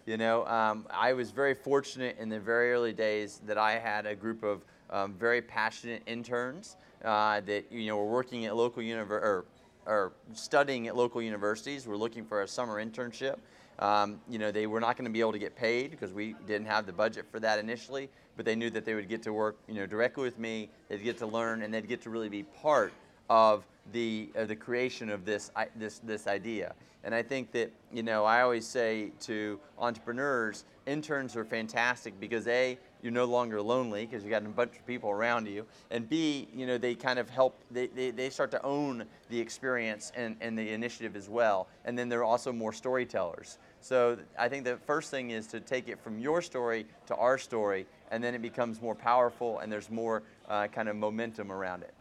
[0.06, 4.04] You know, um, I was very fortunate in the very early days that I had
[4.04, 8.82] a group of um, very passionate interns uh, that you know were working at local
[8.82, 9.46] univer- or,
[9.86, 11.86] or studying at local universities.
[11.86, 13.36] Were looking for a summer internship.
[13.78, 16.34] Um, you know, they were not going to be able to get paid because we
[16.46, 18.10] didn't have the budget for that initially.
[18.36, 20.68] But they knew that they would get to work, you know, directly with me.
[20.88, 22.92] They'd get to learn, and they'd get to really be part
[23.30, 26.74] of the uh, the creation of this I, this this idea.
[27.04, 32.46] And I think that you know I always say to entrepreneurs, interns are fantastic because
[32.48, 36.08] a you're no longer lonely because you got a bunch of people around you, and
[36.08, 40.12] b you know they kind of help they, they, they start to own the experience
[40.16, 41.68] and, and the initiative as well.
[41.84, 43.58] And then they're also more storytellers.
[43.80, 47.36] So I think the first thing is to take it from your story to our
[47.38, 51.82] story, and then it becomes more powerful and there's more uh, kind of momentum around
[51.82, 51.93] it.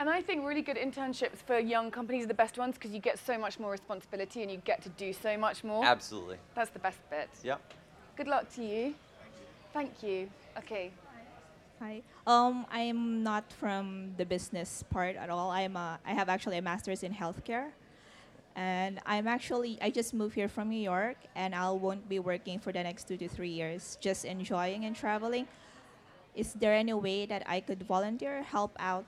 [0.00, 3.00] And I think really good internships for young companies are the best ones because you
[3.00, 5.84] get so much more responsibility and you get to do so much more.
[5.84, 6.36] Absolutely.
[6.54, 7.28] That's the best bit.
[7.42, 7.60] Yep.
[8.16, 8.94] Good luck to you.
[9.72, 10.30] Thank you.
[10.56, 10.92] Okay.
[11.80, 12.02] Hi.
[12.26, 15.50] Um, I'm not from the business part at all.
[15.50, 17.70] I'm a, I have actually a master's in healthcare.
[18.54, 22.58] And I'm actually, I just moved here from New York and I won't be working
[22.58, 25.46] for the next two to three years, just enjoying and traveling.
[26.34, 29.04] Is there any way that I could volunteer, help out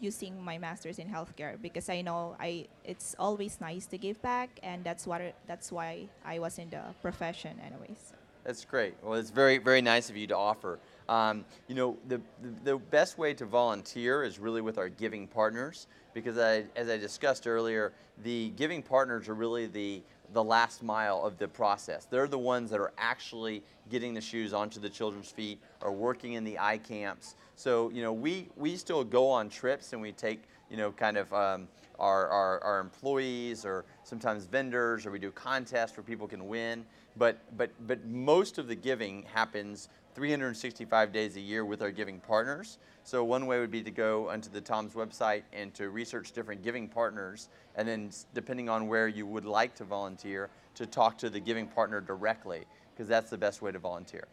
[0.00, 1.60] using my master's in healthcare?
[1.60, 6.08] Because I know I, it's always nice to give back and that's, what, that's why
[6.24, 8.12] I was in the profession anyways.
[8.44, 8.94] That's great.
[9.02, 10.78] Well, it's very, very nice of you to offer.
[11.08, 15.26] Um, you know, the, the, the best way to volunteer is really with our giving
[15.26, 20.02] partners because, I, as I discussed earlier, the giving partners are really the,
[20.32, 22.04] the last mile of the process.
[22.04, 26.34] They're the ones that are actually getting the shoes onto the children's feet or working
[26.34, 27.34] in the eye camps.
[27.56, 31.16] So, you know, we, we still go on trips and we take, you know, kind
[31.16, 31.68] of um,
[31.98, 36.84] our, our, our employees or sometimes vendors or we do contests where people can win.
[37.16, 42.20] But, but, but most of the giving happens 365 days a year with our giving
[42.20, 42.78] partners.
[43.04, 46.62] So one way would be to go onto the Tom's website and to research different
[46.62, 51.30] giving partners, and then depending on where you would like to volunteer, to talk to
[51.30, 54.28] the giving partner directly, because that's the best way to volunteer.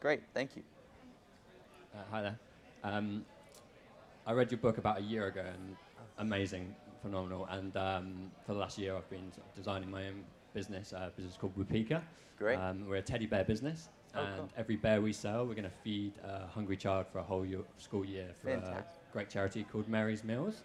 [0.00, 0.62] Great, thank you.
[1.94, 2.38] Uh, hi there.
[2.84, 3.24] Um,
[4.26, 5.76] I read your book about a year ago, and
[6.18, 7.46] amazing, phenomenal.
[7.50, 11.56] And um, for the last year, I've been designing my own business, a business called
[11.56, 12.02] Wupika.
[12.38, 12.56] Great.
[12.56, 14.50] Um, we're a teddy bear business, Oh, and cool.
[14.56, 17.60] every bear we sell, we're going to feed a hungry child for a whole year,
[17.78, 20.62] school year for a great charity called Mary's Meals.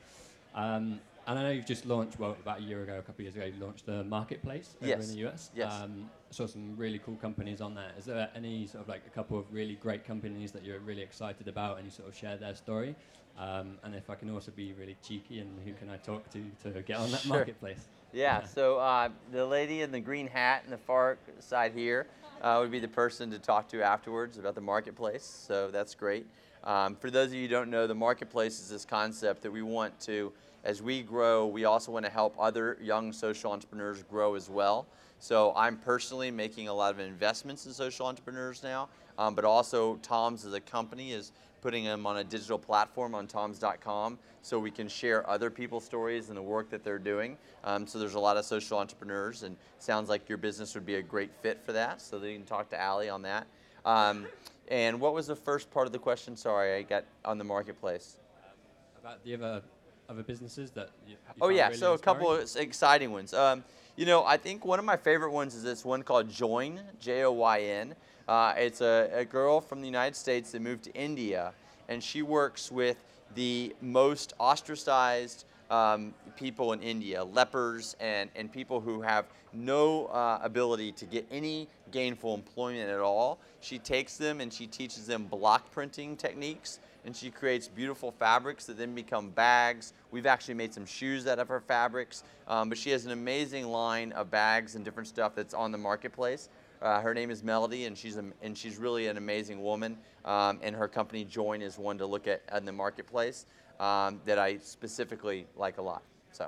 [0.53, 3.19] Um, and I know you've just launched, well, about a year ago, a couple of
[3.21, 5.03] years ago, you launched the marketplace over Yes.
[5.09, 5.51] in the US.
[5.55, 5.71] Yes.
[5.71, 7.91] Um, I saw some really cool companies on there.
[7.97, 11.01] Is there any sort of like a couple of really great companies that you're really
[11.01, 12.95] excited about and you sort of share their story?
[13.37, 16.43] Um, and if I can also be really cheeky, and who can I talk to
[16.63, 17.37] to get on that Sure.
[17.37, 17.87] marketplace?
[18.13, 22.07] Yeah, so uh, the lady in the green hat in the far side here
[22.41, 25.23] uh, would be the person to talk to afterwards about the marketplace.
[25.23, 26.25] So that's great.
[26.63, 29.61] Um, for those of you who don't know, the marketplace is this concept that we
[29.61, 30.31] want to,
[30.63, 34.85] as we grow, we also want to help other young social entrepreneurs grow as well.
[35.19, 39.97] So I'm personally making a lot of investments in social entrepreneurs now, um, but also
[39.97, 41.31] Tom's as a company is
[41.61, 46.29] putting them on a digital platform on toms.com so we can share other people's stories
[46.29, 47.37] and the work that they're doing.
[47.63, 50.95] Um, so there's a lot of social entrepreneurs, and sounds like your business would be
[50.95, 52.01] a great fit for that.
[52.01, 53.47] So you can talk to Ali on that.
[53.85, 54.25] Um,
[54.69, 56.35] and what was the first part of the question?
[56.35, 58.17] Sorry, I got on the marketplace.
[58.99, 59.61] About the other
[60.09, 63.33] other businesses that you, you Oh yeah, really so a couple of exciting ones.
[63.33, 63.63] Um,
[63.95, 67.95] you know, I think one of my favorite ones is this one called Joyn, J-O-Y-N.
[68.31, 71.51] Uh, it's a, a girl from the United States that moved to India,
[71.89, 73.03] and she works with
[73.35, 80.39] the most ostracized um, people in India, lepers and, and people who have no uh,
[80.41, 83.37] ability to get any gainful employment at all.
[83.59, 88.65] She takes them and she teaches them block printing techniques and she creates beautiful fabrics
[88.67, 89.91] that then become bags.
[90.11, 93.67] We've actually made some shoes out of her fabrics, um, but she has an amazing
[93.67, 96.47] line of bags and different stuff that's on the marketplace.
[96.81, 99.97] Uh, her name is Melody, and she's a, and she's really an amazing woman.
[100.25, 103.45] Um, and her company Joyn is one to look at in the marketplace
[103.79, 106.01] um, that I specifically like a lot.
[106.31, 106.47] So,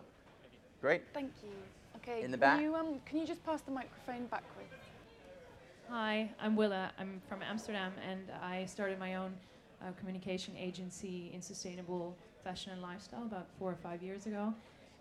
[0.82, 1.04] great.
[1.14, 1.50] Thank you.
[1.98, 2.24] Okay.
[2.24, 2.62] In the can back.
[2.62, 4.74] You, um, can you just pass the microphone backwards?
[5.90, 6.92] Hi, I'm Willa.
[6.98, 9.34] I'm from Amsterdam, and I started my own
[9.82, 14.54] uh, communication agency in sustainable fashion and lifestyle about four or five years ago.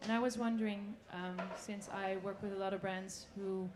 [0.03, 3.69] And I was wondering, um, since I work with a lot of brands who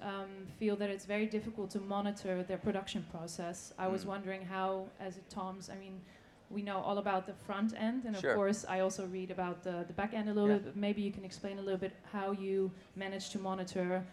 [0.00, 0.28] um,
[0.58, 4.08] feel that it's very difficult to monitor their production process, I was Mm.
[4.08, 6.00] wondering how, as a Tom's, I mean,
[6.50, 9.84] we know all about the front end, and of course, I also read about the,
[9.86, 10.58] the back end a little Yeah.
[10.58, 10.76] bit.
[10.76, 14.04] Maybe you can explain a little bit how you manage to monitor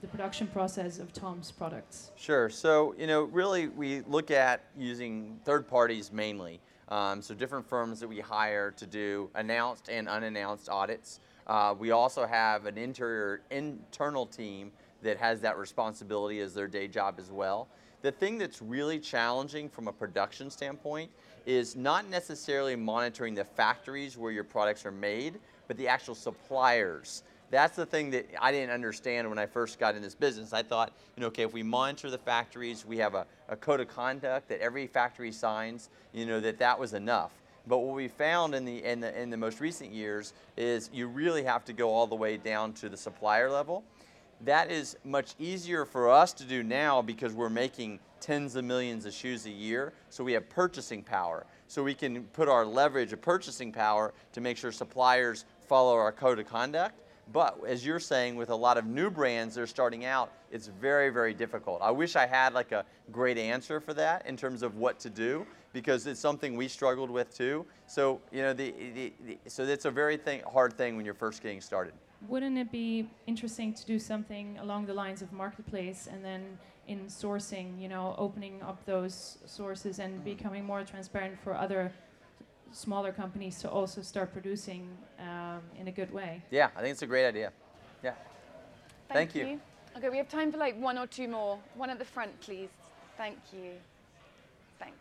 [0.00, 2.10] the production process of Tom's products.
[2.16, 2.48] Sure.
[2.48, 6.60] So, you know, really we look at using third parties mainly.
[6.88, 11.20] Um, so, different firms that we hire to do announced and unannounced audits.
[11.46, 14.72] Uh, we also have an interior, internal team
[15.02, 17.68] that has that responsibility as their day job as well.
[18.02, 21.10] The thing that's really challenging from a production standpoint
[21.46, 25.38] is not necessarily monitoring the factories where your products are made,
[25.68, 27.22] but the actual suppliers.
[27.50, 30.52] That's the thing that I didn't understand when I first got in this business.
[30.52, 33.80] I thought, you know, okay, if we monitor the factories, we have a, a code
[33.80, 37.32] of conduct that every factory signs, you know, that that was enough.
[37.66, 41.06] But what we found in the, in the, in the most recent years is you
[41.08, 43.84] really have to go all the way down to the supplier level.
[44.44, 49.06] That is much easier for us to do now because we're making tens of millions
[49.06, 49.92] of shoes a year.
[50.08, 51.46] So we have purchasing power.
[51.68, 56.12] So we can put our leverage of purchasing power to make sure suppliers follow our
[56.12, 57.00] code of conduct.
[57.32, 60.66] But as you're saying, with a lot of new brands that are starting out, it's
[60.66, 61.80] very, very difficult.
[61.80, 65.10] I wish I had like a great answer for that in terms of what to
[65.10, 67.64] do because it's something we struggled with too.
[67.86, 71.14] So you know, the, the, the so it's a very thing, hard thing when you're
[71.14, 71.94] first getting started.
[72.28, 77.06] Wouldn't it be interesting to do something along the lines of marketplace and then in
[77.06, 81.92] sourcing, you know, opening up those sources and becoming more transparent for other
[82.72, 86.42] smaller companies to also start producing um, in a good way?
[86.50, 87.52] Yeah, I think it's a great idea.
[88.02, 88.14] Yeah.
[89.08, 89.60] Thank you.
[89.96, 91.58] Okay, we have time for like one or two more.
[91.74, 92.68] One at the front, please.
[93.16, 93.72] Thank you.
[94.78, 94.96] Thanks.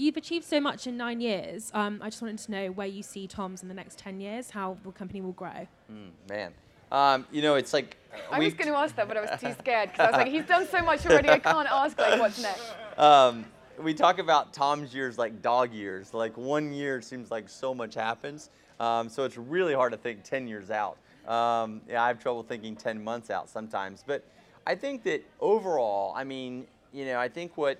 [0.00, 1.70] You've achieved so much in nine years.
[1.74, 4.48] Um, I just wanted to know where you see Tom's in the next 10 years,
[4.48, 5.68] how the company will grow.
[5.92, 6.54] Mm, man.
[6.90, 7.98] Um, you know, it's like.
[8.32, 10.28] I was going to ask that, but I was too scared because I was like,
[10.28, 12.72] he's done so much already, I can't ask like what's next.
[12.96, 13.44] Um,
[13.78, 16.14] we talk about Tom's years like dog years.
[16.14, 18.48] Like one year seems like so much happens.
[18.80, 20.96] Um, so it's really hard to think 10 years out.
[21.28, 24.02] Um, yeah, I have trouble thinking 10 months out sometimes.
[24.06, 24.24] But
[24.66, 27.78] I think that overall, I mean, you know, I think what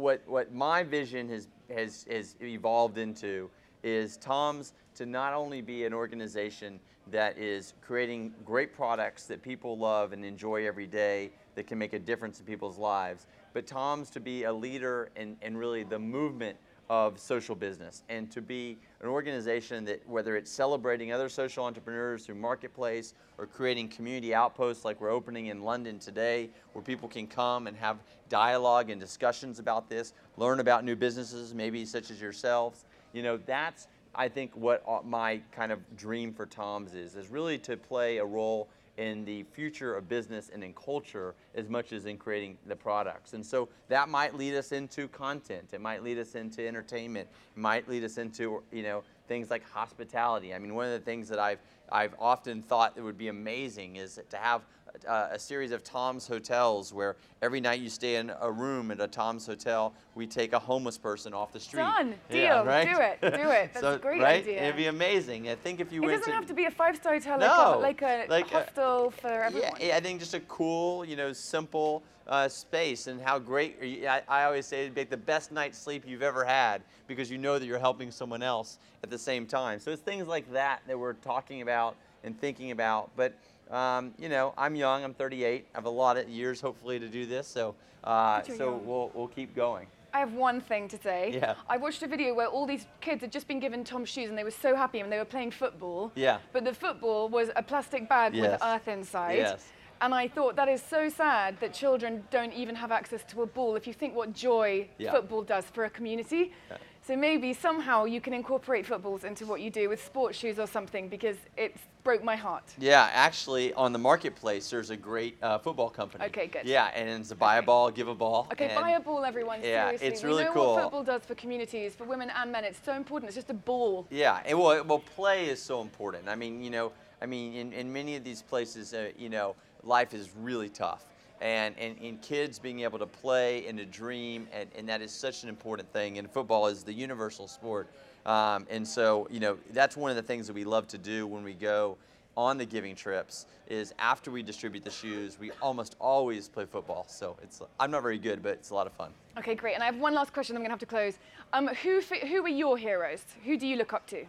[0.00, 3.50] what what my vision has has has evolved into
[3.82, 6.80] is Tom's to not only be an organization
[7.10, 11.92] that is creating great products that people love and enjoy every day that can make
[11.92, 15.98] a difference in people's lives, but Tom's to be a leader in, in really the
[15.98, 16.56] movement
[16.90, 22.26] of social business and to be an organization that whether it's celebrating other social entrepreneurs
[22.26, 27.28] through marketplace or creating community outposts like we're opening in London today where people can
[27.28, 32.20] come and have dialogue and discussions about this, learn about new businesses maybe such as
[32.20, 32.84] yourselves.
[33.12, 37.28] You know, that's I think what uh, my kind of dream for Tom's is, is
[37.28, 38.68] really to play a role
[39.00, 43.32] in the future of business and in culture as much as in creating the products.
[43.32, 45.70] And so that might lead us into content.
[45.72, 47.26] It might lead us into entertainment.
[47.56, 50.52] It might lead us into, you know, things like hospitality.
[50.54, 53.96] I mean, one of the things that I've, I've often thought that would be amazing
[53.96, 54.66] is to have
[55.08, 59.00] uh, a series of Tom's hotels where every night you stay in a room at
[59.00, 61.80] a Tom's hotel, we take a homeless person off the street.
[61.80, 62.14] Done.
[62.30, 62.40] Deal.
[62.40, 62.88] Yeah, right?
[62.88, 63.36] Do it.
[63.36, 63.70] Do it.
[63.72, 64.42] That's so, a great right?
[64.42, 64.62] idea.
[64.62, 65.48] It'd be amazing.
[65.48, 67.78] I think if you it went doesn't to, have to be a five-star hotel No,
[67.80, 69.72] like a, like a like a- for everyone.
[69.80, 73.76] yeah, I think just a cool, you know, simple uh, space, and how great.
[74.08, 77.38] I, I always say it'd make the best night's sleep you've ever had because you
[77.38, 79.80] know that you're helping someone else at the same time.
[79.80, 83.10] So it's things like that that we're talking about and thinking about.
[83.16, 83.34] But
[83.70, 85.04] um, you know, I'm young.
[85.04, 85.66] I'm 38.
[85.74, 87.46] I have a lot of years, hopefully, to do this.
[87.46, 88.86] So, uh, so young.
[88.86, 89.86] we'll we'll keep going.
[90.12, 91.30] I have one thing to say.
[91.34, 91.54] Yeah.
[91.68, 94.36] I watched a video where all these kids had just been given Tom's shoes and
[94.36, 96.10] they were so happy and they were playing football.
[96.16, 96.38] Yeah.
[96.52, 98.50] But the football was a plastic bag Yes.
[98.52, 99.38] with earth inside.
[99.38, 99.64] Yes.
[100.00, 103.46] And I thought that is so sad that children don't even have access to a
[103.46, 105.12] ball if you think what joy Yeah.
[105.12, 106.52] football does for a community.
[106.70, 106.76] Yeah.
[107.10, 110.68] So maybe somehow you can incorporate footballs into what you do with sports shoes or
[110.68, 112.62] something because it broke my heart.
[112.78, 116.26] Yeah, actually, on the marketplace, there's a great uh, football company.
[116.26, 116.64] Okay, good.
[116.64, 118.46] Yeah, and it's a buy a ball, give a ball.
[118.52, 119.58] Okay, buy a ball, everyone.
[119.60, 120.06] Yeah, Seriously.
[120.06, 120.74] it's we really know cool.
[120.74, 122.62] what football does for communities, for women and men.
[122.62, 123.28] It's so important.
[123.28, 124.06] It's just a ball.
[124.08, 126.28] Yeah, and well, well, play is so important.
[126.28, 129.56] I mean, you know, I mean, in, in many of these places, uh, you know,
[129.82, 131.06] life is really tough.
[131.40, 135.10] And, and, and kids being able to play and to dream, and, and that is
[135.10, 136.18] such an important thing.
[136.18, 137.88] And football is the universal sport.
[138.26, 141.26] Um, and so, you know, that's one of the things that we love to do
[141.26, 141.96] when we go
[142.36, 147.06] on the giving trips is after we distribute the shoes, we almost always play football.
[147.08, 149.10] So it's, I'm not very good, but it's a lot of fun.
[149.38, 149.74] Okay, great.
[149.74, 150.56] And I have one last question.
[150.56, 151.18] I'm going to have to close.
[151.52, 153.24] Um, who, who are your heroes?
[153.44, 154.24] Who do you look up to?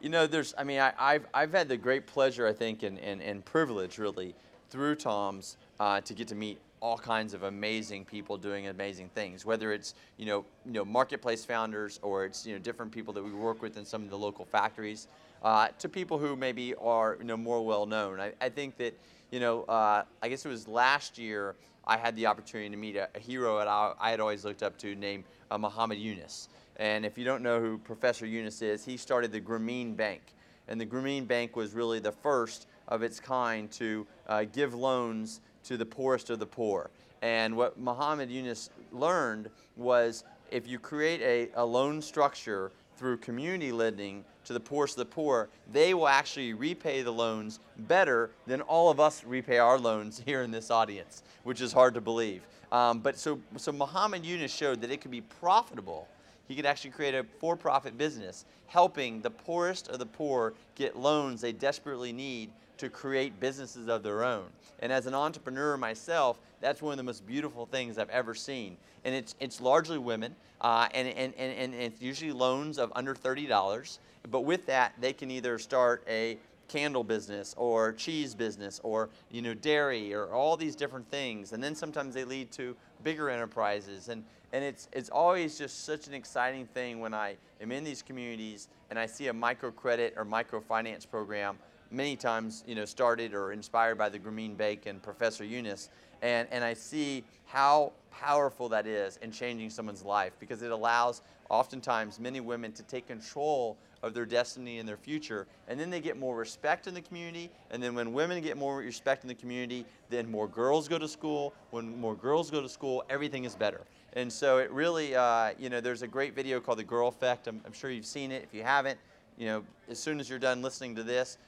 [0.00, 2.98] You know, there's, I mean, I, I've, I've had the great pleasure, I think, and,
[2.98, 4.34] and, and privilege really
[4.70, 9.46] through Tom's uh, to get to meet all kinds of amazing people doing amazing things,
[9.46, 13.24] whether it's, you know, you know, marketplace founders or it's, you know, different people that
[13.24, 15.08] we work with in some of the local factories,
[15.42, 18.20] uh, to people who maybe are, you know, more well known.
[18.20, 18.98] I, I think that,
[19.30, 21.54] you know, uh, I guess it was last year
[21.86, 24.62] I had the opportunity to meet a, a hero that I, I had always looked
[24.62, 26.48] up to named uh, Muhammad Yunus.
[26.76, 30.20] And if you don't know who Professor Yunus is, he started the Grameen Bank.
[30.68, 35.40] And the Grameen Bank was really the first of its kind to uh, give loans
[35.64, 36.90] to the poorest of the poor.
[37.22, 43.72] And what Muhammad Yunus learned was if you create a, a loan structure through community
[43.72, 48.60] lending to the poorest of the poor, they will actually repay the loans better than
[48.60, 52.42] all of us repay our loans here in this audience, which is hard to believe.
[52.70, 56.08] Um, but so, so Muhammad Yunus showed that it could be profitable.
[56.46, 61.40] He could actually create a for-profit business, helping the poorest of the poor get loans
[61.40, 62.50] they desperately need
[62.84, 64.44] to create businesses of their own.
[64.80, 68.76] And as an entrepreneur myself, that's one of the most beautiful things I've ever seen.
[69.04, 73.14] And it's, it's largely women, uh, and, and, and, and it's usually loans of under
[73.14, 73.98] $30.
[74.30, 79.42] But with that, they can either start a candle business or cheese business or you
[79.42, 84.08] know dairy or all these different things and then sometimes they lead to bigger enterprises
[84.08, 84.24] and
[84.54, 88.68] and it's it's always just such an exciting thing when I am in these communities
[88.88, 91.58] and I see a microcredit or microfinance program
[91.90, 95.90] many times you know started or inspired by the Grameen Bank and Professor Yunus
[96.22, 101.22] and and I see how powerful that is in changing someone's life because it allows
[101.50, 105.46] oftentimes many women to take control of their destiny and their future.
[105.66, 107.50] And then they get more respect in the community.
[107.70, 111.08] And then when women get more respect in the community, then more girls go to
[111.08, 111.54] school.
[111.70, 113.80] When more girls go to school, everything is better.
[114.12, 117.48] And so it really, uh, you know, there's a great video called The Girl Effect.
[117.48, 118.42] I'm, I'm sure you've seen it.
[118.44, 118.98] If you haven't,
[119.38, 121.38] you know, as soon as you're done listening to this,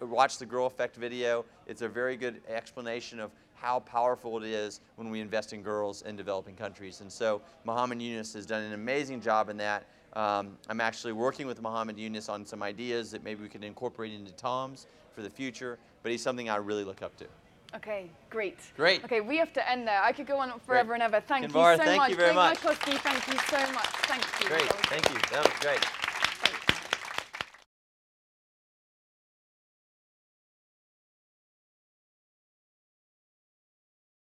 [0.00, 1.44] watch the Girl Effect video.
[1.66, 6.02] It's a very good explanation of how powerful it is when we invest in girls
[6.02, 7.00] in developing countries.
[7.00, 9.84] And so Muhammad Yunus has done an amazing job in that.
[10.12, 14.12] Um, I'm actually working with Muhammad Yunus on some ideas that maybe we could incorporate
[14.12, 17.26] into Tom's for the future, but he's something I really look up to.
[17.74, 18.58] Okay, great.
[18.76, 19.04] Great.
[19.04, 20.00] Okay, we have to end there.
[20.00, 21.02] I could go on forever Great.
[21.02, 21.24] and ever.
[21.26, 21.78] Thank Kinvara, you so much.
[21.78, 22.10] thank much.
[22.10, 22.58] you very Greg much.
[22.58, 23.86] Thank you so much.
[23.86, 24.48] Thank you.
[24.48, 25.16] Great, thank you.
[25.32, 26.03] That was great.